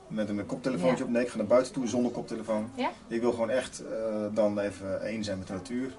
[0.07, 1.09] Met een koptelefoontje op.
[1.09, 2.71] Nee, ik ga naar buiten toe zonder koptelefoon.
[3.07, 5.91] Ik wil gewoon echt eh, dan even één zijn met de natuur.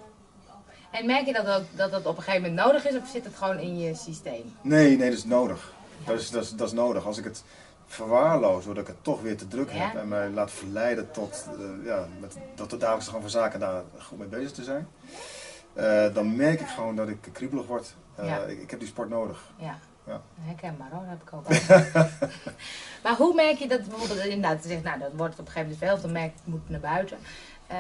[0.90, 3.24] En merk je dat ook, dat dat op een gegeven moment nodig is, of zit
[3.24, 4.54] het gewoon in je systeem?
[4.60, 5.72] Nee, nee, dat is nodig.
[6.06, 7.06] Dat is, dat is, dat is nodig.
[7.06, 7.42] Als ik het
[7.90, 11.86] verwaarloos, doordat ik het toch weer te druk heb en mij laat verleiden tot, eh,
[11.86, 14.88] ja, met, tot de dagelijkse gang van zaken daar goed mee bezig te zijn,
[15.72, 17.94] eh, dan merk ik gewoon dat ik kriebelig word.
[18.14, 18.38] Eh, Ja.
[18.38, 19.50] ik, ik heb die sport nodig.
[19.56, 19.78] Ja.
[20.06, 20.20] Ja.
[20.40, 22.28] Herkenbaar hoor, dat heb ik ook al.
[23.02, 25.88] maar hoe merk je dat bijvoorbeeld inderdaad, zegt, nou dat wordt op een gegeven moment
[25.90, 27.18] veel, dan merk het moet naar buiten.
[27.66, 27.76] Eh,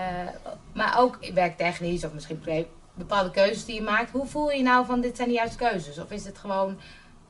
[0.74, 4.10] maar ook werktechnisch of misschien bepaalde keuzes die je maakt.
[4.10, 5.98] Hoe voel je je nou van dit zijn de juiste keuzes?
[5.98, 6.78] Of is het gewoon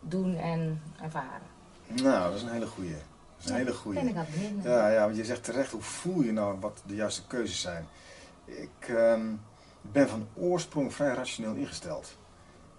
[0.01, 1.50] doen en ervaren?
[1.95, 2.91] Nou, dat is een hele goeie.
[2.91, 3.99] Dat is een hele goeie.
[4.09, 4.15] ik.
[4.63, 7.87] Ja, ja, want je zegt terecht, hoe voel je nou wat de juiste keuzes zijn?
[8.45, 9.27] Ik ehm,
[9.83, 12.17] ben van oorsprong vrij rationeel ingesteld.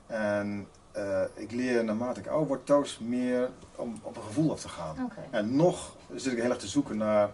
[0.08, 4.62] En eh, ik leer naarmate ik ouder word telkens meer om op een gevoel af
[4.62, 4.96] te gaan.
[5.32, 7.30] En nog zit ik heel erg te zoeken naar.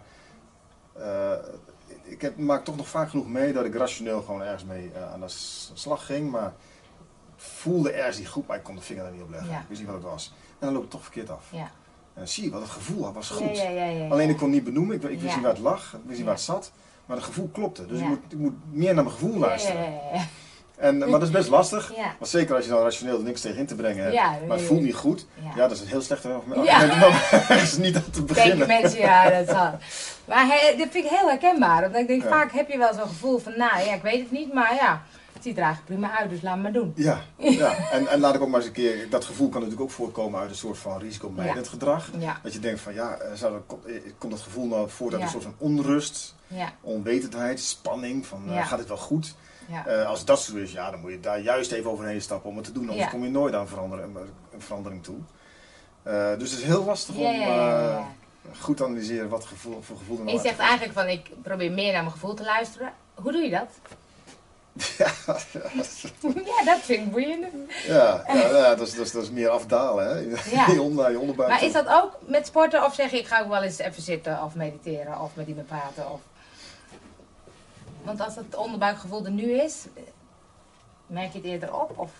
[0.92, 1.32] eh,
[2.02, 5.12] ik heb, maak toch nog vaak genoeg mee dat ik rationeel gewoon ergens mee eh,
[5.12, 5.28] aan de
[5.74, 6.30] slag ging.
[6.30, 6.52] Maar
[7.42, 9.50] voelde ergens niet goed, maar ik kon de vinger er niet op leggen.
[9.50, 9.56] Ja.
[9.58, 10.32] Ik wist niet wat het was.
[10.48, 11.44] En dan loopt het toch verkeerd af.
[11.50, 11.58] Ja.
[12.14, 13.56] En dan zie je wat het gevoel was goed.
[13.56, 14.08] Ja, ja, ja, ja, ja.
[14.08, 16.16] Alleen ik kon het niet benoemen, ik, ik wist niet waar het lag, ik wist
[16.16, 16.72] niet waar het zat.
[17.06, 17.86] Maar het gevoel klopte.
[17.86, 19.82] Dus ik, moet, ik moet meer naar mijn gevoel luisteren.
[19.82, 20.24] ja, ja, ja.
[20.76, 21.92] En, maar dat is best lastig.
[21.96, 22.14] Ja.
[22.18, 24.14] Want zeker als je dan rationeel er niks tegen in te brengen hebt.
[24.14, 25.26] Ja, maar het voelt niet goed.
[25.42, 25.48] Ja.
[25.56, 26.82] Ja, dat is een heel slechte argument Ja.
[27.48, 28.66] ergens niet aan te Denken beginnen.
[28.66, 29.70] mensen, ja, dat zal.
[30.28, 31.86] Maar he- dat vind ik heel herkenbaar.
[31.86, 34.30] Omdat ik denk, vaak heb je wel zo'n gevoel van, nou ja, ik weet het
[34.30, 35.02] niet, maar ja,
[35.38, 36.92] het ziet er eigenlijk prima uit, dus laat maar doen.
[36.96, 37.90] Ja, ja.
[37.90, 40.40] En, en laat ik ook maar eens een keer, dat gevoel kan natuurlijk ook voortkomen
[40.40, 42.10] uit een soort van risicomijdend gedrag.
[42.18, 45.12] Ja, Dat je denkt van ja, eh, zou dat, eh, komt dat gevoel nou voort
[45.12, 45.26] uit Ja.
[45.26, 48.62] een soort van onrust, ja, onwetendheid, spanning, van eh, Ja.
[48.62, 49.34] gaat het wel goed?
[49.66, 50.02] ja.
[50.02, 52.64] Als dat zo is, ja, dan moet je daar juist even overheen stappen om het
[52.64, 53.10] te doen, anders Ja.
[53.10, 54.16] kom je nooit aan veranderen,
[54.52, 55.16] een verandering toe.
[56.38, 58.06] Dus het is heel lastig Ja, om ja, ja, ja, ja.
[58.60, 61.72] goed te analyseren wat gevoel, voor gevoel er nou je zegt eigenlijk van, ik probeer
[61.72, 62.92] meer naar mijn gevoel te luisteren.
[63.14, 63.68] Hoe doe je dat?
[64.98, 65.10] Ja,
[66.44, 67.46] ja, dat vind ik boeiend.
[67.86, 70.18] ja, ja, ja dat, is, dat, is, dat is meer afdalen, hè?
[70.50, 70.70] Ja.
[70.72, 71.50] Je onder, je onderbuik.
[71.50, 74.02] Maar is dat ook met sporten of zeg je, ik ga ook wel eens even
[74.02, 76.10] zitten of mediteren of met iemand praten?
[76.12, 76.20] Of...
[78.02, 79.84] Want als het onderbuikgevoel er nu is,
[81.06, 81.98] merk je het eerder op?
[81.98, 82.10] Of...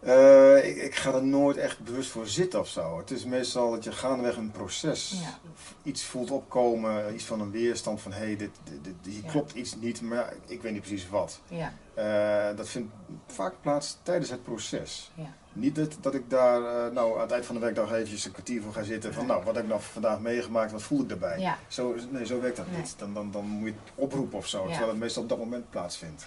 [0.00, 2.98] Eh, ik, ik ga er nooit echt bewust voor zitten of zo.
[2.98, 5.38] Het is meestal dat je gaandeweg een proces Ja.
[5.82, 9.30] iets voelt opkomen, iets van een weerstand van hé, hey, dit, dit, dit- hier Ja.
[9.30, 11.40] klopt iets niet, maar ik weet niet precies wat.
[11.48, 12.92] Ja, Eh, dat vindt
[13.26, 15.10] vaak plaats tijdens het proces.
[15.14, 18.24] ja, Niet dat, dat ik daar eh, nou, aan het eind van de werkdag eventjes
[18.24, 21.00] een kwartier voor ga zitten van nou, wat heb ik nou vandaag meegemaakt, wat voel
[21.00, 21.54] ik daarbij?
[21.68, 22.80] Zo, nee, zo werkt dat Nee.
[22.80, 22.94] niet.
[22.98, 25.70] Dan, dan, dan moet je het oproepen of zo, terwijl het meestal op dat moment
[25.70, 26.26] plaatsvindt.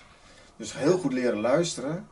[0.56, 2.08] Dus heel goed leren luisteren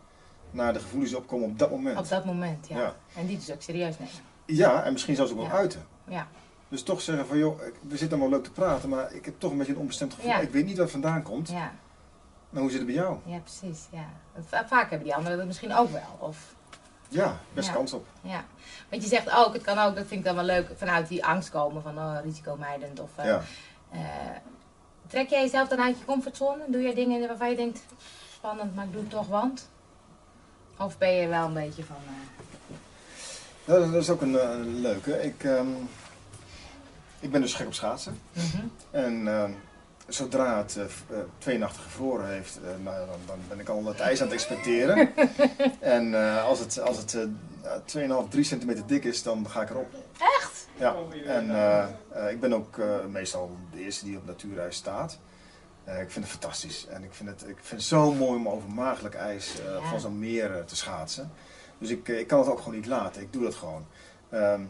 [0.51, 1.97] naar de gevoelens die opkomen op dat moment.
[1.97, 2.77] op dat moment, ja.
[2.77, 2.95] Ja.
[3.15, 4.13] En die dus ook serieus nemen.
[4.45, 5.51] Ja, en misschien zelfs ook wel Ja.
[5.51, 5.85] uiten.
[6.07, 6.27] Ja,
[6.69, 9.51] Dus toch zeggen van joh, we zitten allemaal leuk te praten, maar ik heb toch
[9.51, 10.41] een beetje een onbestemd gevoel.
[10.41, 11.49] Ik weet niet waar het vandaan komt.
[11.49, 11.71] ja,
[12.49, 13.17] Maar hoe zit het bij jou?
[13.25, 13.87] ja, precies.
[13.91, 14.05] Ja.
[14.47, 16.17] Va- Vaak hebben die anderen dat misschien ook wel.
[16.19, 16.55] Of,
[17.09, 17.73] Ja, best Ja.
[17.73, 18.05] kans op.
[18.21, 18.43] ja.
[18.89, 21.25] Want je zegt ook, het kan ook, dat vind ik dan wel leuk, vanuit die
[21.25, 22.99] angst komen van oh, risicomijdend.
[22.99, 23.41] Of, eh, Ja.
[23.91, 23.99] eh,
[25.07, 26.63] trek jij jezelf dan uit je comfortzone?
[26.67, 27.85] Doe jij dingen waarvan je denkt,
[28.33, 29.69] spannend, maar ik doe het toch, want?
[30.77, 32.75] Of ben je wel een beetje van, eh,
[33.65, 35.23] Ja, dat dat is ook een, eh, leuke.
[35.23, 35.67] Ik, ehm,
[37.19, 38.19] ik ben dus gek op schaatsen.
[38.33, 39.51] mhm, En ehm,
[40.07, 44.19] zodra het eh, twee nachten gevroren heeft, nou, dan, dan ben ik al het ijs
[44.21, 45.11] aan het expecteren.
[45.79, 46.13] en
[46.43, 49.93] als het, als het eh, 2,5, 3 centimeter dik is, dan ga ik erop.
[50.19, 50.67] Echt?
[50.75, 51.49] Ja, en
[52.29, 52.77] ik ben ook
[53.09, 55.17] meestal de eerste die op natuurijs staat.
[55.87, 56.87] Eh, ik vind het fantastisch.
[56.87, 59.99] En ik vind het, ik vind het zo mooi om over maagdelijk ijs eh, van
[59.99, 61.31] zo'n meer eh, te schaatsen.
[61.77, 63.21] Dus ik, ik kan het ook gewoon niet laten.
[63.21, 63.85] Ik doe dat gewoon.
[64.29, 64.61] Ehm,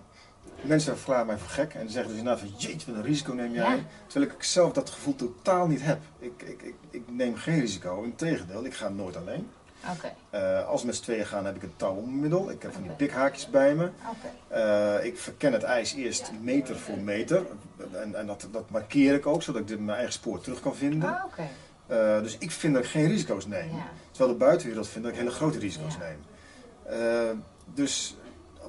[0.62, 3.54] mensen verklaren mij voor gek en zeggen dus inderdaad van jeetje, wat een risico neem
[3.54, 3.76] jij.
[3.76, 3.84] Ja.
[4.08, 6.00] Terwijl ik zelf dat gevoel totaal niet heb.
[6.20, 8.04] Ik, ik, ik, ik neem geen risico.
[8.04, 9.50] Integendeel, ik ga nooit alleen.
[9.96, 12.52] Oké, Eh, als we met z'n tweeën gaan heb ik een touw om mijn middel.
[12.52, 13.90] Ik heb van die pikhaakjes bij me.
[14.10, 14.56] oké.
[15.00, 17.46] Eh, ik verken het ijs eerst meter voor meter.
[17.92, 21.18] En, en dat, dat markeer ik ook, zodat ik mijn eigen spoor terug kan vinden.
[21.18, 21.48] Ah, oké.
[21.88, 23.70] Eh, dus ik vind dat ik geen risico's neem.
[23.76, 23.88] Ja.
[24.12, 26.00] Terwijl de buitenwereld vindt dat ik hele grote risico's Ja.
[26.00, 27.44] neem.
[27.74, 28.16] Dus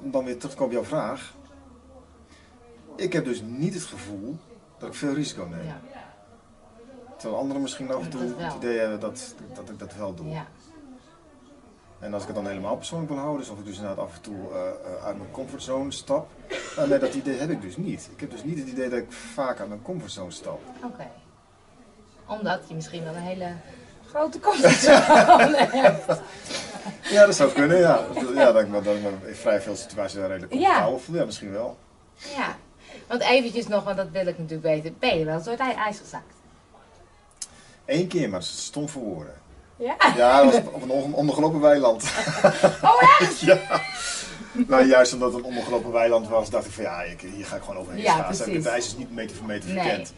[0.03, 1.33] om dan weer terug te komen op jouw vraag.
[2.95, 4.37] Ik heb dus niet het gevoel
[4.77, 5.65] dat ik veel risico neem.
[5.65, 5.79] Ja,
[7.17, 10.27] Terwijl anderen misschien af en toe het idee hebben dat, dat ik dat wel doe.
[11.99, 14.15] En als ik het dan helemaal persoonlijk wil houden, dus of ik dus inderdaad af
[14.15, 16.27] en toe eh, eh, uit mijn comfortzone stap.
[16.87, 18.09] Nee, dat idee heb ik dus niet.
[18.13, 20.61] Ik heb dus niet het idee dat ik vaak uit mijn comfortzone stap.
[20.83, 21.07] oké.
[22.27, 23.51] Omdat je misschien wel een hele
[24.07, 26.21] grote comfortzone hebt.
[27.01, 28.05] Ja, dat zou kunnen, ja.
[28.33, 31.15] Ja, dat ik me, dat ik in vrij veel situaties wel redelijk comfortabel voel.
[31.15, 31.77] Ja, misschien wel.
[32.35, 32.55] Ja,
[33.07, 34.95] want eventjes nog, want dat wil ik natuurlijk weten.
[34.99, 36.33] Ben je wel eens door het ijs gezakt?
[37.85, 39.33] Eén keer, maar dat is stom voor woorden.
[39.79, 39.95] Ja.
[40.17, 42.03] Ja, dat was op een on- ondergelopen weiland.
[42.81, 43.39] Oh echt?
[43.49, 43.59] ja.
[44.67, 47.55] Nou, juist omdat het een ondergelopen weiland was, dacht ik van ja, ik, hier ga
[47.55, 48.45] ik gewoon overheen Ja, schaatsen.
[48.45, 48.63] precies.
[48.63, 49.83] Het ijs is niet meter voor meter Nee.
[49.83, 50.13] verkend.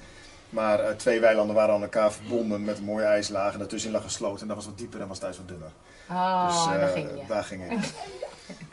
[0.49, 3.51] Maar eh, twee weilanden waren aan elkaar verbonden met een mooie ijslaag.
[3.53, 5.71] En daartussenin lag een sloot en dat was wat dieper en was thuis wat dunner.
[6.09, 7.21] Oh, dus daar eh, ging je.
[7.27, 7.77] daar ging ik.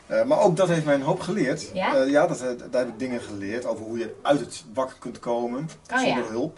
[0.07, 1.69] Eh, maar ook dat heeft mij een hoop geleerd.
[1.73, 2.03] Ja?
[2.03, 2.39] Ja, dat,
[2.71, 6.23] daar heb ik dingen geleerd over hoe je uit het wak kunt komen Oh, zonder
[6.23, 6.29] ja.
[6.29, 6.57] hulp.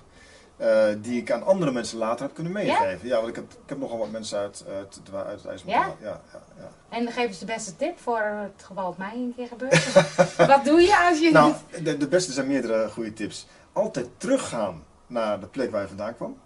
[0.61, 3.07] Eh, die ik aan andere mensen later heb kunnen meegeven.
[3.07, 4.63] Ja, want ik heb, ik heb nogal wat mensen uit,
[5.11, 5.95] wa- uit het ijs moeten Ja?
[6.01, 6.69] Ja, ja, ja.
[6.97, 9.93] En geef eens de beste tip voor het geval het mij een keer gebeurt.
[10.53, 11.85] Wat doe je als je Nou, niet...
[11.85, 13.47] de, de beste zijn meerdere goede tips.
[13.73, 16.37] Altijd teruggaan naar de plek waar je vandaan kwam.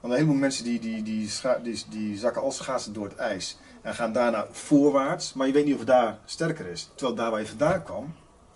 [0.00, 1.30] Want een heleboel mensen die, die, die,
[1.62, 3.58] die, die zakken als schaatsen door het ijs.
[3.82, 5.32] En gaan daarna voorwaarts.
[5.32, 6.90] Maar je weet niet of het daar sterker is.
[6.94, 8.14] Terwijl daar waar je vandaan kwam,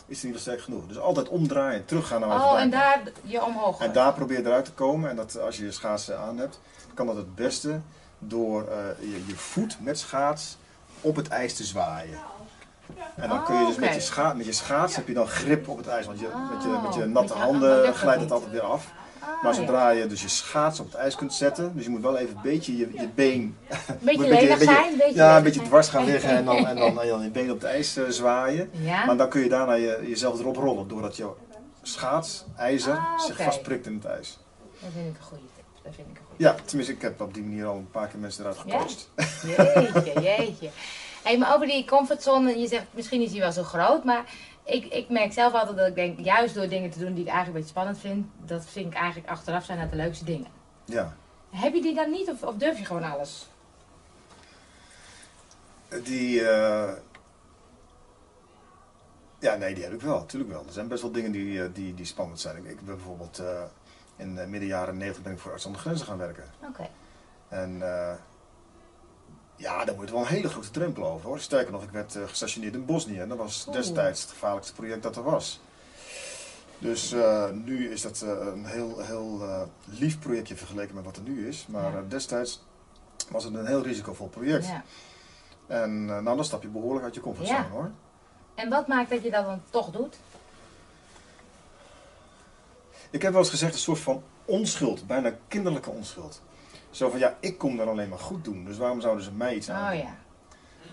[0.09, 0.87] is het niet sterk genoeg.
[0.87, 3.81] Dus altijd omdraaien, teruggaan naar waar je Oh, en daar je omhoog.
[3.81, 5.11] En daar probeer je eruit te komen.
[5.11, 6.61] En dat, als je je schaatsen aan hebt,
[6.95, 7.81] kan dat het beste
[8.19, 10.57] door eh, je, je voet met schaats
[11.01, 12.19] op het ijs te zwaaien.
[13.15, 15.27] En dan kun je dus Oh, met, je scha met je schaats heb je dan
[15.27, 16.07] grip op het ijs.
[16.07, 18.87] Want je, met, je, met je Oh, natte handen het glijdt het altijd weer af.
[19.37, 19.59] Ah, Maar ja.
[19.61, 22.37] zodra je dus je schaats op het ijs kunt zetten, dus je moet wel even
[22.37, 25.89] een beetje je, je been Een beetje een beetje- zijn, beetje ja, een beetje dwars
[25.89, 28.71] gaan liggen en dan, en dan, en dan je been op het ijs eh, zwaaien.
[28.73, 29.05] Ja?
[29.05, 31.29] Maar dan kun je daarna je, jezelf erop rollen, doordat je
[31.83, 34.39] schaats, ijzer, Ah, zich vastprikt in het ijs.
[34.81, 35.65] Dat vind ik een goede tip.
[35.83, 38.07] Dat vind ik een goede Ja, tenminste, ik heb op die manier al een paar
[38.09, 38.73] keer mensen eruit Ja?
[38.73, 39.11] gecoacht.
[39.47, 40.69] Jeetje, jeetje.
[41.23, 44.25] Hey, maar over die comfortzone, je zegt misschien is die wel zo groot, maar
[44.69, 47.31] ik, ik merk zelf altijd dat ik denk, juist door dingen te doen die ik
[47.31, 50.51] eigenlijk een beetje spannend vind, dat vind ik eigenlijk achteraf zijn dat de leukste dingen.
[50.85, 51.17] Ja.
[51.51, 53.49] Heb je die dan niet of, of durf je gewoon alles?
[56.05, 56.93] Die, eh,
[59.39, 60.65] ja, nee, die heb ik wel, natuurlijk wel.
[60.67, 62.57] Er zijn best wel dingen die, eh, die, die spannend zijn.
[62.57, 63.63] Ik, ik ben bijvoorbeeld eh,
[64.17, 66.45] in de midden jaren 90 ben ik voor Arts zonder Grenzen gaan werken.
[66.69, 66.89] Oké.
[67.49, 67.83] En
[69.59, 71.41] ja, daar moet je wel een hele grote drempel over hoor.
[71.41, 75.03] Sterker nog, ik werd eh, gestationeerd in Bosnië en dat was destijds het gevaarlijkste project
[75.03, 75.61] dat er was.
[76.79, 79.43] Dus eh, nu is dat eh, een heel, heel
[79.85, 81.67] lief projectje vergeleken met wat er nu is.
[81.69, 82.03] Maar Ja.
[82.09, 82.63] destijds
[83.31, 84.67] was het een heel risicovol project.
[84.67, 84.83] Ja.
[85.67, 87.69] En nou, dan stap je behoorlijk uit je comfortzone Ja.
[87.69, 87.91] hoor.
[88.55, 90.17] En wat maakt dat je dat dan toch doet?
[93.11, 96.41] Ik heb wel eens gezegd een soort van onschuld, bijna kinderlijke onschuld.
[96.91, 99.55] Zo van ja, ik kom er alleen maar goed doen, dus waarom zouden ze mij
[99.55, 100.15] iets aan Oh ja,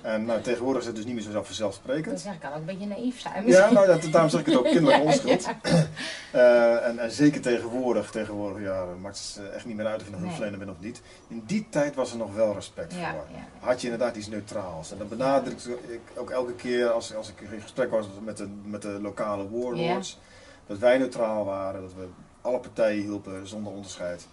[0.01, 2.19] En nou, tegenwoordig is het dus niet meer zo dat vanzelfsprekend.
[2.19, 3.47] zeg ik al, ook een beetje naïef zijn.
[3.47, 5.43] Ja, nou, dat, daarom zeg ik het ook kinderlijke Ja, onschuld.
[5.43, 5.59] ja.
[6.31, 10.11] Eh, en, en zeker tegenwoordig, tegenwoordig ja, maakt het echt niet meer uit of je
[10.11, 10.19] Nee.
[10.21, 11.01] hulpverlener bent of niet.
[11.27, 13.25] In die tijd was er nog wel respect Ja, voor.
[13.59, 14.91] Had je inderdaad iets neutraals.
[14.91, 18.47] En dat benadrukte ik ook elke keer als, als ik in gesprek was met de,
[18.63, 20.19] met de lokale warlords.
[20.67, 22.07] Dat wij neutraal waren, dat we
[22.41, 24.27] alle partijen hielpen zonder onderscheid.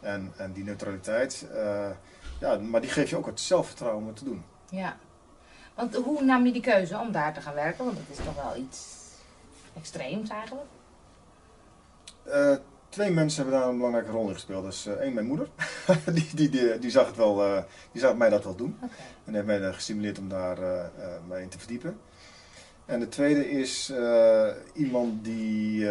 [0.00, 1.90] En, en die neutraliteit, eh,
[2.40, 4.44] ja, maar die geeft je ook het zelfvertrouwen om het te doen.
[4.70, 4.96] Ja.
[5.74, 7.84] Want hoe nam je die keuze om daar te gaan werken?
[7.84, 8.86] Want dat is toch wel iets
[9.76, 10.66] extreems eigenlijk.
[12.22, 12.56] Eh,
[12.88, 14.64] twee mensen hebben daar een belangrijke rol in gespeeld.
[14.64, 15.48] Dus één, mijn moeder.
[16.14, 18.78] die, die, die, die zag het wel, die zag mij dat wel doen.
[19.24, 20.58] En heeft mij gestimuleerd om daar
[21.28, 22.00] mij in te verdiepen.
[22.86, 23.92] En de tweede is
[24.72, 25.90] iemand die,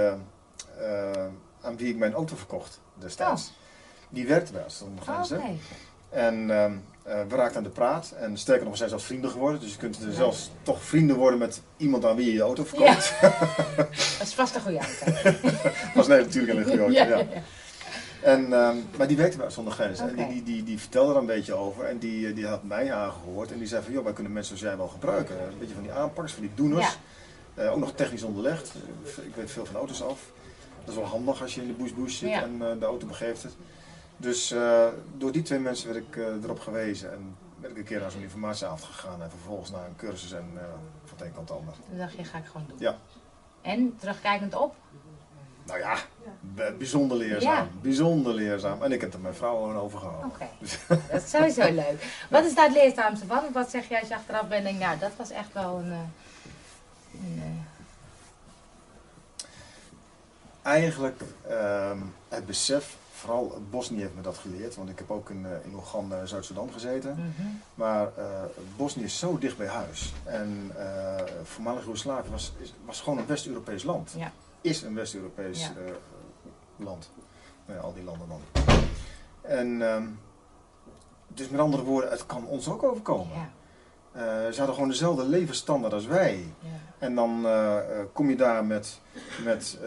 [1.61, 3.53] aan wie ik mijn auto verkocht destijds.
[4.09, 5.39] Die werkte bij ons onder Oh.
[6.09, 8.13] En ehm, eh, we raakten aan de praat.
[8.19, 9.59] En sterker nog, we zijn zelfs vrienden geworden.
[9.59, 12.63] Dus je kunt er zelfs toch vrienden worden met iemand aan wie je je auto
[12.63, 13.13] verkoopt.
[14.17, 15.37] Dat is vast een goede auto.
[15.95, 17.17] was nee, natuurlijk een goede auto.
[17.17, 17.25] Ja.
[18.21, 20.09] En, ehm, maar die werkte bij Zonder Grenzen.
[20.09, 21.85] En die, die, die, die vertelde er een beetje over.
[21.85, 23.51] En die, eh, die had mij aangehoord.
[23.51, 25.35] En die zei van, joh, wij kunnen mensen zoals jij wel gebruiken.
[25.35, 26.97] Een beetje van die aanpakkers, van die doeners.
[27.53, 28.73] Eh, ook nog technisch onderlegd.
[29.03, 30.19] Ik weet veel van auto's af.
[30.79, 33.43] Dat is wel handig als je in de bush bush zit en de auto begeeft
[33.43, 33.53] het.
[34.19, 37.11] Dus eh, door die twee mensen werd ik eh, erop gewezen.
[37.11, 39.21] En ben ik een keer naar zo'n informatieavond gegaan.
[39.21, 40.63] En vervolgens naar een cursus en eh,
[41.05, 41.73] van het een kant het ander.
[41.89, 42.77] Toen dacht je, ga ik gewoon doen.
[42.79, 42.97] Ja.
[43.61, 44.75] En, terugkijkend op?
[45.65, 45.97] Nou ja,
[46.77, 47.53] bijzonder leerzaam.
[47.53, 47.67] Ja.
[47.81, 48.83] Bijzonder leerzaam.
[48.83, 50.29] En ik heb er mijn vrouw gewoon over gehouden.
[50.29, 50.47] Oké.
[51.11, 52.25] Dat is sowieso leuk.
[52.29, 53.43] Wat is daar het leerzaamste van?
[53.53, 55.91] Wat zeg je als je achteraf bent en denkt, nou, dat was echt wel een...
[55.91, 57.67] een
[60.61, 61.97] Eigenlijk ehm,
[62.29, 64.75] het besef, vooral Bosnië heeft me dat geleerd.
[64.75, 67.11] Want ik heb ook in, eh, in Oeganda en Zuid-Sudan gezeten.
[67.15, 67.47] mhm.
[67.75, 68.25] Maar eh,
[68.77, 70.13] Bosnië is zo dicht bij huis.
[70.23, 72.53] En eh voormalig Joegoslavië was,
[72.85, 74.13] was gewoon een West-Europees land.
[74.17, 74.31] Ja.
[74.61, 75.73] Is een West-Europees Ja.
[76.75, 77.11] land.
[77.65, 78.41] Nou ja, al die landen dan.
[79.41, 80.03] En ehm,
[81.27, 83.35] dus met andere woorden, het kan ons ook overkomen.
[83.35, 83.49] Ja,
[84.51, 86.53] ze hadden gewoon dezelfde levensstandaard als wij.
[86.59, 86.67] ja.
[86.97, 87.47] En dan
[88.13, 88.99] kom je daar met,
[89.43, 89.77] met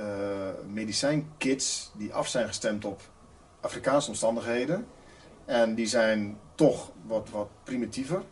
[0.72, 3.00] medicijnkits die af zijn gestemd op
[3.62, 4.86] Afrikaanse omstandigheden.
[5.44, 8.22] En die zijn toch wat, wat primitiever.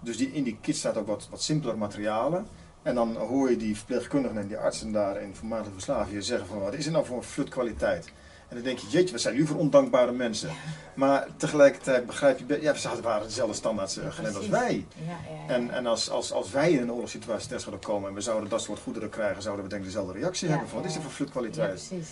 [0.00, 2.46] Dus die, in die kit staat ook wat, wat simpeler materialen.
[2.82, 6.58] En dan hoor je die verpleegkundigen en die artsen daar in voormalig Joegoslavië zeggen van
[6.58, 8.12] wat is er nou voor een flutkwaliteit.
[8.48, 10.50] En dan denk je, jeetje, wat zijn jullie voor ondankbare mensen.
[10.94, 14.86] Maar tegelijkertijd begrijp je, ja, ze waren dezelfde standaards uh, gewend als wij.
[15.06, 18.14] Ja, ja, En, en als, als, als wij in een oorlogssituatie terecht zouden komen en
[18.14, 20.68] we zouden dat soort goederen krijgen, zouden we denk ik dezelfde reactie hebben.
[20.68, 21.86] Van, wat is er voor flutkwaliteit?
[21.88, 22.08] precies.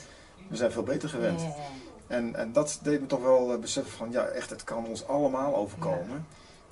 [0.48, 1.42] We zijn veel beter gewend.
[2.06, 5.06] En, en dat deed me toch wel uh, beseffen van, ja, echt, het kan ons
[5.06, 6.26] allemaal overkomen.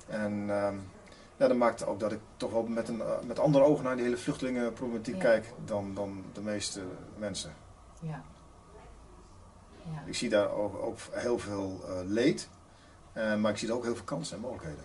[0.07, 0.89] En um,
[1.37, 3.95] ja, dat maakt ook dat ik toch wel met, een, uh, met andere ogen naar
[3.95, 6.81] die hele vluchtelingenproblematiek kijk dan, dan de meeste
[7.17, 7.53] mensen.
[7.99, 8.23] Ja.
[9.93, 10.03] Ja.
[10.05, 12.49] Ik zie daar ook, ook heel veel uh, leed,
[13.13, 14.83] uh, maar ik zie er ook heel veel kansen en mogelijkheden.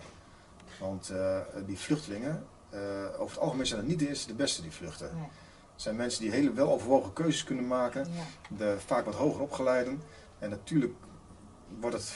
[0.79, 2.45] Want uh, die vluchtelingen,
[3.17, 5.09] over het algemeen zijn het niet de eerste de beste die vluchten.
[5.13, 5.23] Nee.
[5.73, 8.07] Het zijn mensen die hele weloverwogen keuzes kunnen maken,
[8.57, 10.01] de, vaak wat hoger opgeleiden.
[10.41, 10.93] En natuurlijk
[11.79, 12.13] wordt het,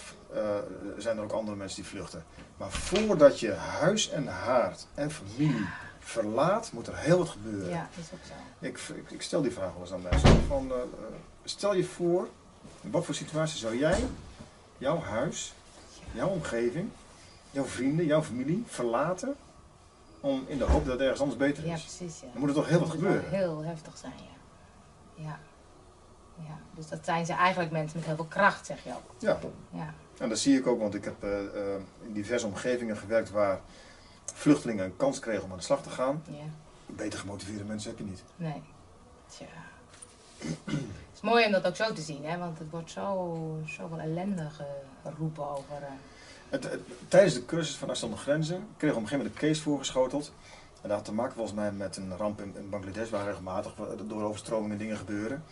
[0.98, 2.24] zijn er ook andere mensen die vluchten.
[2.58, 5.66] Maar voordat je huis en haard en familie
[6.00, 7.70] verlaat, moet er heel wat gebeuren.
[7.70, 8.34] Ja, is ook zo.
[8.66, 10.42] Ik, ik, ik stel die vraag wel eens aan mensen.
[10.48, 10.72] Van,
[11.44, 12.28] stel je voor,
[12.82, 14.06] in wat voor situatie zou jij
[14.78, 15.54] jouw huis,
[16.12, 16.90] jouw omgeving,
[17.52, 19.36] jouw vrienden, jouw familie verlaten
[20.20, 21.70] om in de hoop dat het ergens anders beter is?
[21.70, 22.20] Ja, precies.
[22.20, 22.28] Ja.
[22.32, 23.30] Dan moet er toch heel wat Dat gebeuren?
[23.30, 25.24] heel heftig zijn, ja.
[25.24, 25.40] Ja.
[26.38, 26.58] Ja.
[26.76, 29.12] Dus dat zijn ze eigenlijk mensen met heel veel kracht, zeg je ook.
[29.18, 29.94] Ja, Ja.
[30.18, 31.40] en dat zie ik ook, want ik heb uh, uh,
[32.02, 33.60] in diverse omgevingen gewerkt waar
[34.26, 36.24] vluchtelingen een kans kregen om aan de slag te gaan.
[36.26, 36.44] ja.
[36.86, 38.24] Beter gemotiveerde mensen heb je niet.
[38.36, 38.62] Nee.
[39.28, 39.46] Tja.
[40.66, 42.38] Het is mooi om dat ook zo te zien, hè?
[42.38, 44.50] want het wordt zo, zoveel ellende
[45.04, 45.78] geroepen over.
[45.82, 45.88] Uh...
[46.50, 49.48] Het, het, tijdens de cursus van zonder Grenzen kregen we op een gegeven moment een
[49.50, 50.32] case voorgeschoteld.
[50.82, 53.74] En dat had te maken volgens mij met een ramp in, in Bangladesh, waar regelmatig
[54.08, 55.44] door overstromingen dingen gebeuren.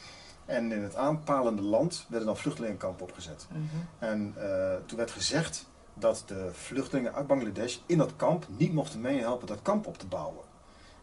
[0.46, 3.48] En in het aanpalende land werden dan vluchtelingenkampen opgezet.
[3.50, 3.88] Mm -hmm.
[4.00, 9.02] En uh, toen werd gezegd dat de vluchtelingen uit Bangladesh in dat kamp niet mochten
[9.02, 10.44] meehelpen dat kamp op te bouwen.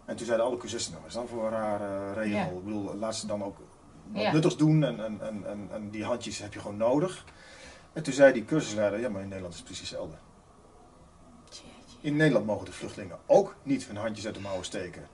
[0.04, 2.36] En toen zeiden alle cursisten, nou, is dan voor een rare regel?
[2.36, 2.46] Ja.
[2.46, 4.32] Ik bedoel, laat ze dan ook wat Ja.
[4.32, 7.24] nuttigs doen en, en, en, en, die handjes heb je gewoon nodig.
[7.92, 10.16] En toen zei die cursusleider, ja maar in Nederland is het precies hetzelfde.
[12.00, 15.06] In Nederland mogen de vluchtelingen ook niet hun handjes uit de mouwen steken.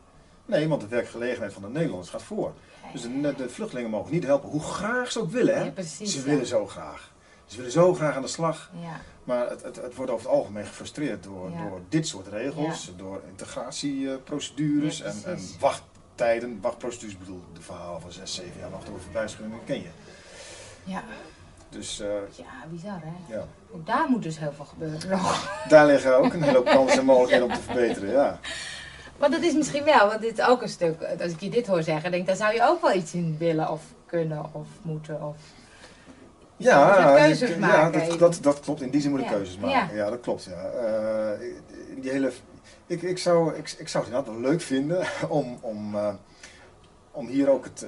[0.46, 2.52] Nee, want de werkgelegenheid van de Nederlanders gaat voor.
[2.92, 5.54] Dus de, de vluchtelingen mogen niet helpen, hoe graag ze ook willen.
[5.56, 5.64] Hè?
[5.64, 6.24] Ja, precies, ze ja.
[6.24, 7.10] willen zo graag.
[7.46, 8.70] Ze willen zo graag aan de slag.
[8.80, 12.92] Ja, Maar het, het, het wordt over het algemeen gefrustreerd door, door dit soort regels,
[12.96, 16.58] door integratieprocedures en, en wachttijden.
[16.60, 19.88] Wachtprocedures, bedoel, de verhaal van 6, 7 jaar wachten over verblijfsvergunning, ken je.
[20.84, 21.04] ja.
[21.68, 23.34] Dus eh, ja, bizar hè.
[23.34, 25.64] ja, Ook daar moet dus heel veel gebeuren nog.
[25.68, 28.10] daar liggen ook een hele hoop kansen en mogelijkheden om te verbeteren.
[28.10, 28.38] Ja.
[29.18, 31.66] Maar dat is misschien wel, want dit is ook een stuk, als ik je dit
[31.66, 34.66] hoor zeggen, denk ik, daar zou je ook wel iets in willen of kunnen of
[34.82, 35.22] moeten.
[35.22, 35.36] Of...
[36.56, 38.18] Ja, keuzes maken ja dat, even.
[38.18, 38.80] dat, dat klopt.
[38.80, 39.32] In die zin moet ik Ja.
[39.32, 39.96] keuzes maken.
[39.96, 40.44] Ja, dat klopt.
[40.44, 40.62] Ja.
[40.70, 41.40] Eh,
[42.00, 42.32] die hele,
[42.86, 46.14] ik, ik, zou, ik, ik zou het inderdaad wel leuk vinden om, om, eh,
[47.10, 47.86] om hier ook het,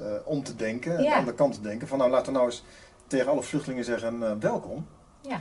[0.00, 1.14] eh, om te denken, Ja.
[1.14, 1.88] aan de kant te denken.
[1.88, 2.64] Van nou, laten we nou eens
[3.06, 4.86] tegen alle vluchtelingen zeggen welkom.
[5.20, 5.40] Ja,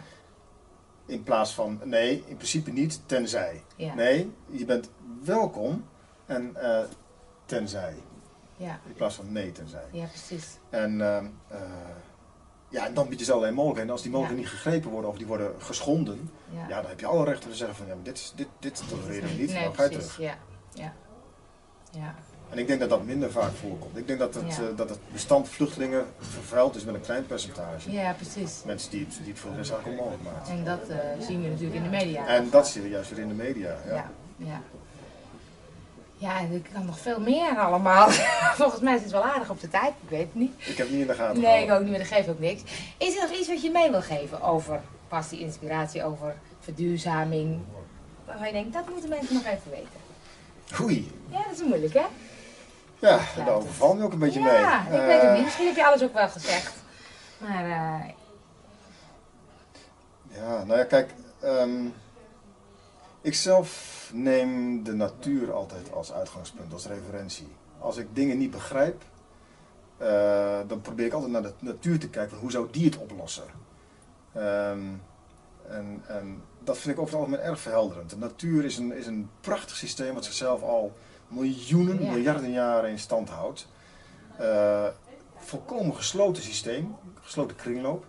[1.06, 3.64] In plaats van nee, in principe niet, tenzij.
[3.76, 4.90] ja, Nee, je bent
[5.28, 5.86] welkom
[6.26, 6.80] en eh,
[7.46, 7.94] tenzij.
[8.58, 9.86] ja, In plaats van nee, tenzij.
[9.92, 10.48] ja, precies.
[10.70, 11.60] En ehm, eh,
[12.70, 13.90] ja, en dan bied je ze allerlei mogelijkheden.
[13.90, 17.00] En als die mogelijkheden niet gegrepen worden of die worden geschonden, Ja, ja, dan heb
[17.00, 19.52] je alle recht om te zeggen van ja, maar dit, dit, dit tolereren we niet,
[19.54, 20.18] nee, dan ga je terug.
[20.20, 20.38] Ja,
[20.74, 20.94] ja,
[21.92, 22.16] ja,
[22.50, 23.98] En ik denk dat dat minder vaak voorkomt.
[23.98, 24.68] Ik denk dat het, Ja.
[24.70, 27.92] eh, dat het bestand vluchtelingen vervuild is met een klein percentage.
[27.92, 28.64] ja, precies.
[28.66, 30.52] Mensen die het, die het voor de rest eigenlijk onmogelijk maken.
[30.52, 30.80] En dat
[31.20, 32.28] zien we natuurlijk in de media.
[32.28, 33.78] En dat zie je juist weer in de media.
[33.86, 33.94] Ja.
[33.96, 34.62] Ja, ja.
[36.20, 38.10] Ja, ik kan nog veel meer allemaal.
[38.62, 40.54] Volgens mij is het wel aardig op de tijd, ik weet het niet.
[40.58, 42.40] Ik heb het niet in de gaten Nee, ik ook niet, maar dat geeft ook
[42.40, 42.62] niks.
[42.98, 47.60] Is er nog iets wat je mee wil geven over passie, inspiratie, over verduurzaming?
[48.26, 49.90] Waarvan je denkt, dat moeten mensen nog even weten.
[50.82, 52.06] Oei, Ja, dat is moeilijk, hè?
[53.00, 55.00] ja, daar overval me ook een beetje ja, mee.
[55.00, 55.44] ik weet het Eh, niet.
[55.44, 56.74] Misschien heb je alles ook wel gezegd.
[57.38, 58.10] Maar eh,
[60.38, 61.12] Ja, nou ja, kijk.
[61.42, 61.86] ehm,
[63.22, 67.48] ik zelf neem de natuur altijd als uitgangspunt, als referentie.
[67.80, 69.02] Als ik dingen niet begrijp,
[69.98, 72.32] eh, dan probeer ik altijd naar de natuur te kijken.
[72.32, 73.44] Van hoe zou die het oplossen?
[74.34, 74.86] Ehm,
[75.70, 78.10] en, en dat vind ik over het algemeen erg verhelderend.
[78.10, 80.94] De natuur is een, is een prachtig systeem wat zichzelf al
[81.28, 82.12] miljoenen, Ja.
[82.12, 83.68] miljarden jaren in stand houdt.
[84.38, 84.88] Eh,
[85.36, 88.06] volkomen gesloten systeem, gesloten kringloop.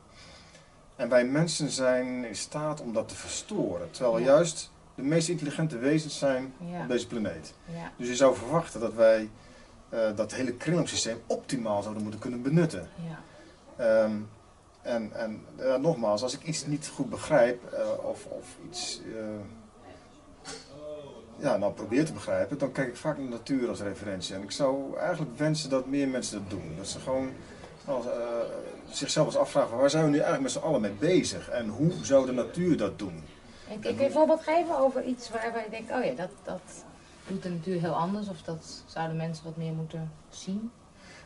[0.96, 3.90] En wij mensen zijn in staat om dat te verstoren.
[3.90, 7.55] Terwijl we juist de meest intelligente wezens zijn ja, op deze planeet.
[7.64, 9.28] ja, Dus je zou verwachten dat wij
[9.88, 12.88] eh, dat hele kringloopsysteem optimaal zouden moeten kunnen benutten.
[13.09, 13.18] ja,
[13.84, 14.12] Ehm,
[14.82, 19.22] en en ja, nogmaals, als ik iets niet goed begrijp eh, of, of iets eh,
[21.36, 24.34] ja, nou probeer te begrijpen, dan kijk ik vaak naar de natuur als referentie.
[24.34, 26.74] En ik zou eigenlijk wensen dat meer mensen dat doen.
[26.76, 27.30] Dat ze gewoon
[27.84, 28.12] als, eh,
[28.90, 31.49] zichzelf eens afvragen, waar zijn we nu eigenlijk met z'n allen mee bezig?
[31.49, 33.22] En hoe zou de natuur dat doen?
[33.70, 36.60] En kun je een voorbeeld geven over iets waarbij je denkt, oh ja, dat, dat
[37.26, 38.28] doet de natuur heel anders.
[38.28, 40.70] Of dat zouden mensen wat meer moeten zien.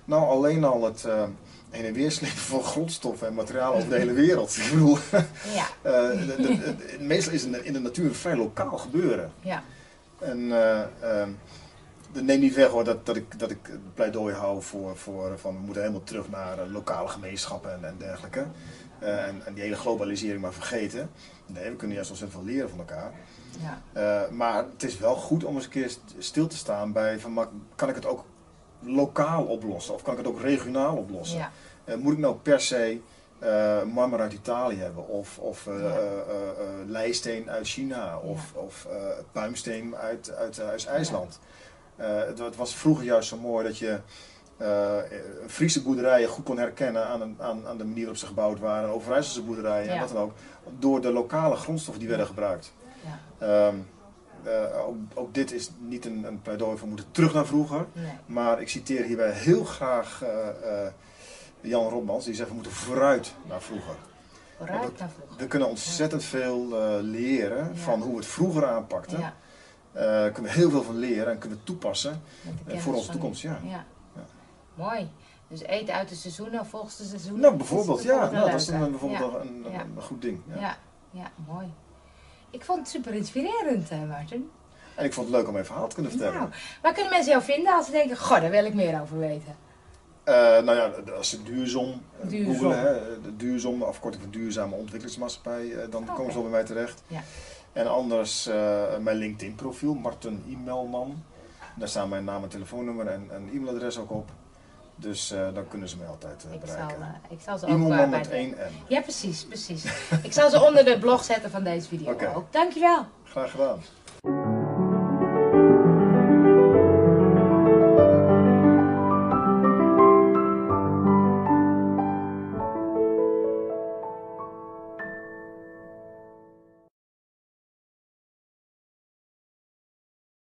[0.04, 1.24] Nou, alleen al het eh,
[1.70, 4.56] heen en weer slepen van grondstoffen en materialen over de hele wereld.
[4.56, 4.98] Ik bedoel,
[5.54, 8.36] Ja, eh, de- de- de- meestal is het in de- in de natuur een vrij
[8.36, 9.32] lokaal gebeuren.
[9.40, 9.62] ja,
[10.18, 10.80] En eh,
[11.20, 11.30] ehm,
[12.12, 15.38] dat neemt niet weg hoor, dat, dat, ik, dat ik het pleidooi hou voor, voor
[15.38, 18.46] van we moeten helemaal terug naar lokale gemeenschappen en, en dergelijke.
[18.98, 21.10] En, en die hele globalisering maar vergeten.
[21.52, 23.12] Nee, we kunnen juist ontzettend veel leren van elkaar.
[23.60, 26.92] ja, Eh, maar het is wel goed om eens een keer st- stil te staan
[26.92, 28.24] bij van, kan ik het ook
[28.80, 31.38] lokaal oplossen of kan ik het ook regionaal oplossen?
[31.38, 31.50] ja,
[31.84, 33.00] Eh, moet ik nou per se
[33.38, 35.98] eh marmer uit Italië hebben of, of Ja.
[36.86, 38.86] leisteen uit China of, of
[39.32, 41.38] puimsteen uit, uit, uit IJsland?
[41.96, 44.00] Het, het was vroeger juist zo mooi dat je
[44.62, 48.58] eh, Friese boerderijen goed kon herkennen aan, een- aan, aan de manier waarop ze gebouwd
[48.58, 50.32] waren, Overijsselse boerderijen en wat dan ook,
[50.78, 52.72] door de lokale grondstoffen die werden gebruikt.
[53.04, 53.74] ja, Ehm,
[54.44, 57.86] eh, ook, ook dit is niet een, een pleidooi we moeten terug naar vroeger.
[57.92, 60.86] nee, Maar ik citeer hierbij heel graag eh,
[61.60, 63.94] Jan Robmans, die zegt we moeten vooruit naar vroeger.
[64.58, 65.36] vooruit naar vroeger.
[65.38, 66.68] We kunnen ontzettend veel
[67.02, 69.18] leren van hoe we het vroeger aanpakten.
[69.18, 69.34] Ja,
[69.92, 72.22] Daar kunnen we heel veel van leren en kunnen we toepassen
[72.76, 73.42] voor onze van toekomst.
[73.42, 73.58] Ja.
[74.74, 75.10] Mooi.
[75.48, 77.40] Dus eten uit de seizoenen volgens de seizoenen.
[77.40, 79.38] Nou, bijvoorbeeld, ja, nou, dat is dan bijvoorbeeld Ja.
[79.40, 79.80] een, een, Ja.
[79.80, 80.40] een goed ding.
[80.54, 80.60] Ja.
[80.60, 80.76] Ja,
[81.10, 81.72] ja, mooi.
[82.50, 84.50] Ik vond het super inspirerend, hè, Martin.
[84.94, 86.38] En ik vond het leuk om mijn verhaal te kunnen vertellen.
[86.38, 86.50] Nou,
[86.82, 89.56] waar kunnen mensen jou vinden als ze denken, goh, daar wil ik meer over weten?
[90.24, 95.72] Eh, nou ja, als ze duursom eh, googelen, hè, de de afkorting van duurzame ontwikkelingsmaatschappij,
[95.74, 96.12] eh, dan Oké.
[96.12, 97.02] komen ze wel bij mij terecht.
[97.06, 97.20] Ja.
[97.72, 101.22] En anders eh, mijn LinkedIn profiel, Martin E-mailman.
[101.76, 104.30] Daar staan mijn naam en telefoonnummer en een e-mailadres ook op.
[104.96, 107.02] Dus eh, dan kunnen ze mij altijd eh, Ik zal, bereiken.
[107.02, 108.54] eh, ik zal ze ook met de- 1 N.
[108.88, 109.84] Ja, precies, precies.
[110.22, 112.32] ik zal ze onder de blog zetten van deze video Oké.
[112.34, 112.52] ook.
[112.52, 113.06] Dankjewel.
[113.24, 113.80] Graag gedaan.